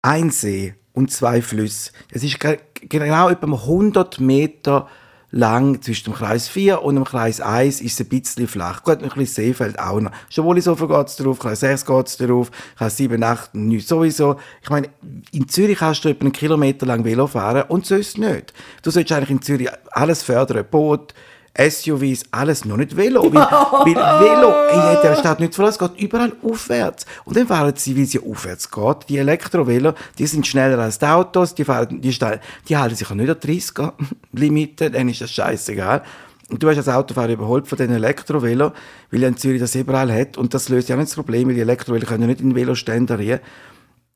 ein 0.02 0.30
See 0.30 0.74
und 0.92 1.10
zwei 1.10 1.40
Flüsse. 1.40 1.92
Es 2.10 2.22
ist 2.22 2.38
ge- 2.38 2.58
genau 2.82 3.30
etwa 3.30 3.46
100 3.46 4.20
Meter 4.20 4.86
lang 5.30 5.80
zwischen 5.80 6.06
dem 6.06 6.14
Kreis 6.14 6.48
4 6.48 6.82
und 6.82 6.96
dem 6.96 7.04
Kreis 7.04 7.40
1 7.40 7.80
ist 7.80 7.98
es 7.98 8.06
ein 8.06 8.08
bisschen 8.08 8.48
flach. 8.48 8.82
Gut, 8.82 9.02
ein 9.02 9.08
bisschen 9.08 9.26
Seefeld 9.26 9.78
auch 9.78 10.00
noch. 10.00 10.10
Schon 10.28 10.60
so 10.60 10.74
geht 10.74 11.06
es 11.06 11.16
drauf, 11.16 11.38
Kreis 11.38 11.60
6 11.60 11.86
geht 11.86 12.06
es 12.06 12.16
drauf, 12.18 12.50
Kreis 12.76 12.96
7, 12.98 13.22
8, 13.22 13.54
9 13.54 13.80
sowieso. 13.80 14.36
Ich 14.62 14.68
meine, 14.68 14.90
in 15.32 15.48
Zürich 15.48 15.78
kannst 15.78 16.04
du 16.04 16.10
etwa 16.10 16.22
einen 16.24 16.32
Kilometer 16.32 16.84
lang 16.84 17.04
Velo 17.04 17.26
fahren 17.26 17.64
und 17.68 17.86
sonst 17.86 18.18
nicht. 18.18 18.52
Du 18.82 18.90
solltest 18.90 19.12
eigentlich 19.16 19.30
in 19.30 19.40
Zürich 19.42 19.68
alles 19.92 20.22
fördern, 20.22 20.66
Boot, 20.70 21.14
SUVs, 21.58 22.22
alles, 22.30 22.64
noch 22.64 22.76
nicht 22.76 22.96
Velo. 22.96 23.22
Weil, 23.24 23.42
weil 23.42 23.94
Velo 23.94 24.94
in 24.96 25.02
der 25.02 25.16
Stadt 25.16 25.40
nicht 25.40 25.54
voraus, 25.54 25.74
es 25.74 25.78
geht 25.78 26.00
überall 26.00 26.32
aufwärts. 26.42 27.06
Und 27.24 27.36
dann 27.36 27.46
fahren 27.46 27.72
sie, 27.76 27.96
wie 27.96 28.02
es 28.02 28.12
ja 28.12 28.20
aufwärts 28.22 28.70
geht. 28.70 29.08
Die 29.08 29.18
Elektrovelo, 29.18 29.94
die 30.18 30.26
sind 30.26 30.46
schneller 30.46 30.78
als 30.78 30.98
die 30.98 31.06
Autos, 31.06 31.54
die, 31.54 31.64
fahren, 31.64 32.00
die, 32.00 32.12
steil- 32.12 32.40
die 32.68 32.76
halten 32.76 32.94
sich 32.94 33.10
auch 33.10 33.14
nicht 33.14 33.28
an 33.30 33.36
30er 33.36 33.92
Limite, 34.32 34.90
dann 34.90 35.08
ist 35.08 35.20
das 35.20 35.30
scheißegal. 35.32 36.02
Und 36.50 36.62
du 36.62 36.66
wirst 36.66 36.78
als 36.78 36.88
Autofahrer 36.88 37.32
überholt 37.32 37.68
von 37.68 37.78
den 37.78 37.92
Elektrovelo, 37.92 38.72
weil 39.10 39.20
ja 39.22 39.28
in 39.28 39.36
Zürich 39.36 39.60
das 39.60 39.74
überall 39.74 40.12
hat. 40.12 40.36
Und 40.36 40.52
das 40.54 40.68
löst 40.68 40.88
ja 40.88 40.96
auch 40.96 40.98
nicht 40.98 41.10
das 41.10 41.14
Problem, 41.14 41.48
weil 41.48 41.54
die 41.54 41.60
Elektrovelo 41.60 42.06
können 42.06 42.22
ja 42.22 42.26
nicht 42.28 42.40
in 42.40 42.54
Veloständer 42.54 43.18
rein. 43.18 43.38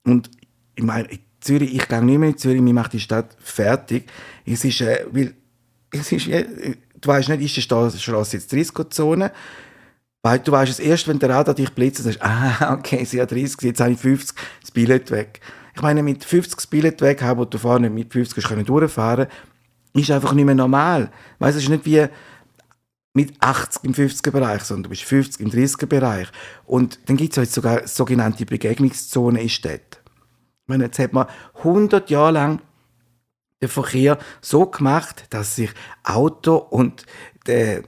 Und 0.05 0.31
ich 0.75 0.83
meine, 0.83 1.09
in 1.09 1.19
Zürich, 1.41 1.75
ich 1.75 1.87
gehe 1.89 2.03
nicht 2.03 2.19
mehr 2.19 2.29
in 2.31 2.37
Zürich, 2.39 2.61
mir 2.61 2.75
macht 2.75 2.93
die 2.93 3.01
Stadt 3.01 3.37
fertig. 3.41 4.07
Es 4.45 4.65
ist, 4.65 4.81
äh, 4.81 5.05
weil, 5.13 5.35
es 5.93 6.11
ist, 6.11 6.27
äh, 6.27 6.75
du 7.05 7.09
weißt 7.09 7.29
nicht, 7.31 7.43
ist 7.43 7.57
die 7.57 7.63
Straße 7.63 8.37
jetzt 8.37 8.53
30-Zone? 8.53 9.33
Weil 10.23 10.39
du 10.39 10.53
weißt 10.53 10.73
es 10.73 10.79
erst, 10.79 11.07
wenn 11.07 11.19
der 11.19 11.31
Radar 11.31 11.55
dich 11.55 11.71
blitzt 11.71 12.01
und 12.01 12.13
sagst, 12.13 12.23
ah, 12.23 12.75
okay, 12.75 13.05
sie 13.05 13.21
hat 13.21 13.31
30, 13.31 13.61
jetzt 13.63 13.81
habe 13.81 13.93
ich 13.93 13.99
50, 13.99 14.37
das 14.61 14.71
Billett 14.71 15.11
weg. 15.11 15.41
Ich 15.75 15.83
meine, 15.83 16.03
mit 16.03 16.25
50 16.25 16.57
das 16.57 16.67
Billett 16.67 17.01
weg 17.01 17.23
haben, 17.23 17.41
wo 17.41 17.45
du 17.45 17.59
vorne 17.59 17.91
mit 17.91 18.13
50 18.13 18.37
hast 18.43 18.49
können 18.49 18.65
durchfahren, 18.65 19.27
ist 19.93 20.11
einfach 20.11 20.33
nicht 20.33 20.45
mehr 20.45 20.55
normal. 20.55 21.11
Weißt 21.39 21.55
du, 21.55 21.59
es 21.59 21.65
ist 21.65 21.71
nicht 21.71 21.85
wie, 21.85 22.07
mit 23.15 23.41
80 23.41 23.85
im 23.85 23.95
50er 23.95 24.33
Bereich, 24.33 24.63
sondern 24.63 24.85
du 24.85 24.89
bist 24.91 25.03
50 25.03 25.41
im 25.41 25.51
30er 25.51 25.87
Bereich. 25.87 26.29
Und 26.67 26.99
dann 27.07 27.17
gibt 27.17 27.33
es 27.33 27.37
jetzt 27.37 27.55
sogar 27.55 27.87
sogenannte 27.87 28.45
Begegnungszonen 28.45 29.41
in 29.41 29.49
Städten. 29.49 29.99
Ich 30.63 30.69
meine, 30.69 30.85
jetzt 30.85 30.99
hat 30.99 31.13
man 31.13 31.27
100 31.59 32.11
Jahre 32.11 32.33
lang 32.33 32.61
den 33.65 33.71
Verkehr 33.71 34.19
so 34.41 34.67
gemacht, 34.67 35.25
dass 35.31 35.57
sich 35.57 35.71
Auto 36.03 36.57
und 36.57 37.07
der 37.47 37.83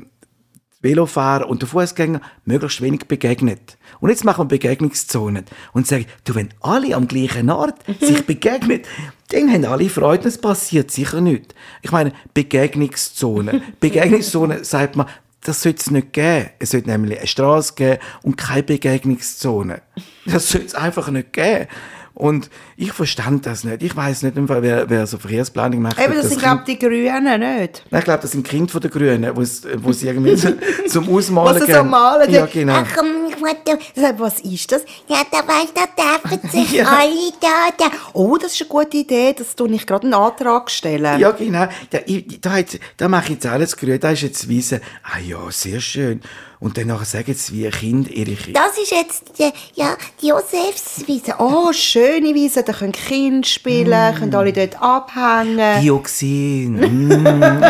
Velofahrer 0.83 1.49
und 1.49 1.62
der 1.62 1.69
Fußgänger 1.69 2.21
möglichst 2.45 2.81
wenig 2.81 3.07
begegnet. 3.07 3.77
Und 4.01 4.11
jetzt 4.11 4.25
machen 4.25 4.45
wir 4.45 4.57
Begegnungszonen 4.57 5.45
und 5.73 5.87
sagen, 5.87 6.07
du, 6.25 6.35
wenn 6.35 6.51
alle 6.61 6.95
am 6.95 7.09
gleichen 7.09 7.51
Ort 7.51 7.77
sich 8.01 8.25
begegnen, 8.25 8.83
dann 9.31 9.53
haben 9.53 9.65
alle 9.65 9.89
Freude, 9.89 10.29
es 10.29 10.39
passiert 10.39 10.91
sicher 10.91 11.21
nicht. 11.21 11.55
Ich 11.83 11.91
meine, 11.91 12.12
Begegnungszonen. 12.35 13.62
Begegnungszonen 13.81 14.65
sagt 14.65 14.97
man, 14.97 15.07
das 15.44 15.62
sollte 15.62 15.79
es 15.81 15.90
nicht 15.90 16.12
geben. 16.12 16.51
Es 16.59 16.70
sollte 16.70 16.90
nämlich 16.90 17.18
eine 17.18 17.27
Straße 17.27 17.75
geben 17.75 17.99
und 18.22 18.37
keine 18.37 18.62
Begegnungszone. 18.64 19.83
Das 20.27 20.51
sollte 20.51 20.66
es 20.66 20.75
einfach 20.75 21.09
nicht 21.11 21.33
geben. 21.33 21.66
Und 22.14 22.49
ich 22.79 22.92
verstand 22.92 23.44
das 23.44 23.62
nicht. 23.64 23.83
Ich 23.83 23.94
weiß 23.94 24.22
nicht, 24.22 24.33
wer, 24.37 24.88
wer 24.88 25.07
so 25.07 25.18
Verkehrsplanung 25.18 25.83
macht. 25.83 25.99
Eben, 25.99 26.14
ob 26.14 26.22
das 26.22 26.31
sind, 26.31 26.40
glaube 26.40 26.62
ich, 26.66 26.79
die 26.79 26.87
Grünen 26.87 27.40
nicht. 27.40 27.85
Nein, 27.90 27.99
ich 27.99 28.05
glaube, 28.05 28.22
das 28.22 28.31
sind 28.33 28.49
Kinder 28.49 28.72
von 28.72 28.81
den 28.81 28.90
Grünen, 28.90 29.37
wo 29.37 29.92
sie 29.92 30.09
irgendwie 30.09 30.35
zum 30.88 31.14
Ausmalen 31.14 31.61
Was 31.61 31.66
sie 31.66 31.72
so 31.72 31.79
gehen. 31.81 31.90
malen. 31.90 32.33
Ja, 32.33 32.46
genau. 32.46 32.72
Ach 32.72 32.96
wollte. 33.40 33.79
Sag, 33.94 34.18
Was 34.18 34.40
ist 34.40 34.72
das? 34.72 34.85
Ja, 35.09 35.22
da 35.31 35.38
weißt 35.46 35.72
du, 35.75 35.81
da 35.96 36.18
dürfen 36.29 36.51
sich 36.51 36.72
Ja. 36.72 36.87
alle 36.87 37.33
da, 37.40 37.70
da. 37.77 37.90
Oh, 38.12 38.37
das 38.37 38.53
ist 38.55 38.62
eine 38.62 38.68
gute 38.68 38.96
Idee. 38.99 39.33
Das 39.37 39.55
tue 39.57 39.68
ich 39.70 39.87
gerade 39.87 40.05
einen 40.05 40.14
Antrag 40.14 40.70
stellen. 40.70 41.18
Ja, 41.20 41.31
genau. 41.33 41.66
Da, 41.90 41.99
ich, 42.07 42.40
da, 42.40 42.55
da 42.96 43.09
mache 43.09 43.25
ich 43.25 43.31
jetzt 43.31 43.46
alles 43.46 43.77
grün. 43.77 44.01
Da 44.01 44.11
ist 44.11 44.22
jetzt 44.22 44.49
Wiese. 44.49 44.81
Ah 45.03 45.18
ja, 45.18 45.38
sehr 45.51 45.81
schön. 45.81 46.20
Und 46.59 46.79
dann 46.79 46.87
nachher 46.87 47.05
sagen 47.05 47.35
sie, 47.35 47.53
wie 47.53 47.66
ein 47.66 47.72
Kind 47.72 48.11
ihre 48.11 48.33
Kinder. 48.35 48.61
Das 48.66 48.79
ist 48.79 48.90
jetzt 48.90 49.25
die, 49.38 49.53
ja, 49.75 49.94
die 50.22 50.29
Josefswiese. 50.29 51.35
Oh, 51.38 51.70
schöne 51.75 52.35
Wiese, 52.35 52.62
da 52.62 52.72
können 52.72 52.92
Kinder 52.92 53.46
spielen, 53.46 54.14
Mm. 54.14 54.18
können 54.18 54.35
alle 54.35 54.53
dort 54.55 54.81
abhängen. 54.81 55.83
Dioxin. 55.83 56.77
Mm. 56.77 57.62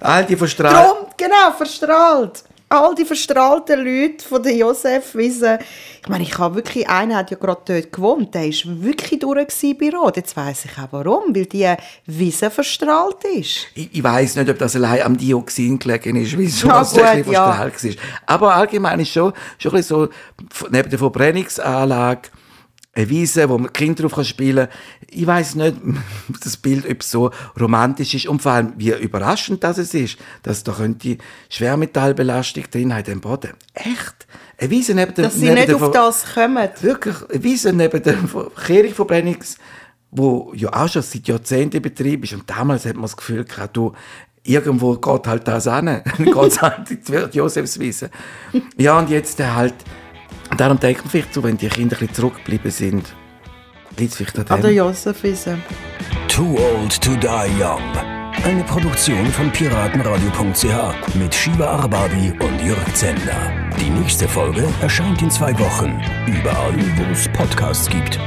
All 0.00 0.24
die 0.26 0.36
verstrahlt. 0.36 0.86
Drum, 0.86 1.06
genau, 1.16 1.50
verstrahlt. 1.56 2.44
All 2.74 2.94
die 2.94 3.04
verstrahlten 3.04 3.84
Leute 3.84 4.26
von 4.26 4.42
der 4.42 4.56
Josef-Wiese. 4.56 5.60
Ich 6.02 6.08
meine, 6.08 6.24
ich 6.24 6.36
habe 6.38 6.56
wirklich, 6.56 6.88
einer 6.88 7.18
hat 7.18 7.30
ja 7.30 7.36
gerade 7.36 7.62
dort 7.64 7.92
gewohnt, 7.92 8.34
der 8.34 8.42
war 8.46 8.82
wirklich 8.82 9.20
durch 9.20 9.78
bei 9.78 9.90
Rot. 9.90 10.16
Jetzt 10.16 10.36
weiss 10.36 10.64
ich 10.64 10.72
auch 10.76 10.88
warum, 10.90 11.34
weil 11.34 11.46
die 11.46 11.72
Wiese 12.06 12.50
verstrahlt 12.50 13.24
ist. 13.36 13.68
Ich, 13.74 13.90
ich 13.92 14.02
weiß 14.02 14.36
nicht, 14.36 14.50
ob 14.50 14.58
das 14.58 14.74
allein 14.74 15.02
am 15.02 15.16
Dioxin 15.16 15.78
gelegen 15.78 16.16
ist, 16.16 16.36
wieso 16.36 16.66
Ja, 16.66 16.82
es 16.82 16.94
ein 16.94 17.02
bisschen 17.02 17.24
gut, 17.24 17.32
ja. 17.32 17.52
verstrahlt 17.52 17.96
war. 17.96 18.04
Aber 18.26 18.54
allgemein 18.54 19.00
ist 19.00 19.10
schon, 19.10 19.32
schon 19.58 19.70
ein 19.72 19.76
bisschen 19.76 20.08
so, 20.08 20.68
neben 20.70 20.90
der 20.90 20.98
Verbrennungsanlage, 20.98 22.28
eine 22.94 23.08
Wiese, 23.08 23.48
wo 23.48 23.58
man 23.58 23.72
Kinder 23.72 24.08
drauf 24.08 24.24
spielen 24.24 24.68
kann. 24.68 24.78
Ich 25.10 25.26
weiß 25.26 25.56
nicht, 25.56 25.76
das 26.42 26.56
Bild, 26.56 26.88
ob 26.88 27.00
es 27.00 27.10
so 27.10 27.30
romantisch 27.60 28.14
ist 28.14 28.26
und 28.26 28.40
vor 28.40 28.52
allem, 28.52 28.72
wie 28.76 28.92
überraschend 28.92 29.64
das 29.64 29.78
es 29.78 29.94
ist, 29.94 30.18
dass 30.42 30.64
da 30.64 30.72
könnte 30.72 31.18
Schwermetallbelastung 31.48 32.64
drin 32.70 32.94
haben 32.94 33.10
im 33.10 33.20
Boden. 33.20 33.52
Echt? 33.74 34.26
Eine 34.58 34.70
Wiese 34.70 34.94
neben 34.94 35.14
der 35.14 35.24
Dass 35.24 35.34
sie 35.34 35.50
nicht 35.50 35.72
auf 35.74 35.90
das 35.90 36.32
kommen. 36.32 36.68
Wirklich, 36.80 37.16
eine 37.28 37.42
Wiese 37.42 37.72
neben 37.72 38.02
der 38.02 38.16
Kirchenverbrennungs, 38.66 39.58
wo 40.12 40.52
ja 40.54 40.72
auch 40.72 40.88
schon 40.88 41.02
seit 41.02 41.26
Jahrzehnten 41.26 41.82
Betrieb 41.82 42.22
ist. 42.22 42.34
Und 42.34 42.48
damals 42.48 42.86
hat 42.86 42.94
man 42.94 43.02
das 43.02 43.16
Gefühl 43.16 43.44
gehabt, 43.44 43.76
du, 43.76 43.92
irgendwo 44.44 44.94
geht 44.94 45.26
halt 45.26 45.48
das 45.48 45.66
an. 45.66 46.02
geht 46.18 46.62
halt 46.62 46.90
in 46.90 47.00
die 47.04 47.36
Josefswiese. 47.36 48.10
Ja, 48.76 48.98
und 48.98 49.10
jetzt 49.10 49.40
äh, 49.40 49.70
halt, 50.54 50.60
darum 50.60 50.78
denkt 50.80 51.02
man 51.02 51.10
vielleicht 51.10 51.34
so, 51.34 51.42
wenn 51.42 51.56
die 51.56 51.68
Kinder 51.68 51.96
ein 51.96 52.00
bisschen 52.00 52.14
zurückgeblieben 52.14 52.70
sind, 52.70 53.14
liegt 53.98 54.12
es 54.12 54.16
vielleicht 54.16 54.38
an 54.38 54.46
An 54.48 54.60
der 54.62 54.70
dem. 54.70 54.76
Josefwiese. 54.78 55.58
Too 56.28 56.56
Old 56.58 57.00
to 57.00 57.14
Die 57.16 57.62
Young. 57.62 57.80
Eine 58.44 58.64
Produktion 58.64 59.24
von 59.28 59.50
piratenradio.ch 59.52 61.14
mit 61.14 61.34
Shiva 61.34 61.66
Arbabi 61.66 62.32
und 62.40 62.60
Jörg 62.66 62.94
Zender. 62.94 63.52
Die 63.80 63.88
nächste 63.90 64.28
Folge 64.28 64.64
erscheint 64.82 65.22
in 65.22 65.30
zwei 65.30 65.58
Wochen. 65.58 66.00
Überall, 66.26 66.74
wo 66.96 67.12
es 67.12 67.28
Podcasts 67.28 67.88
gibt. 67.88 68.18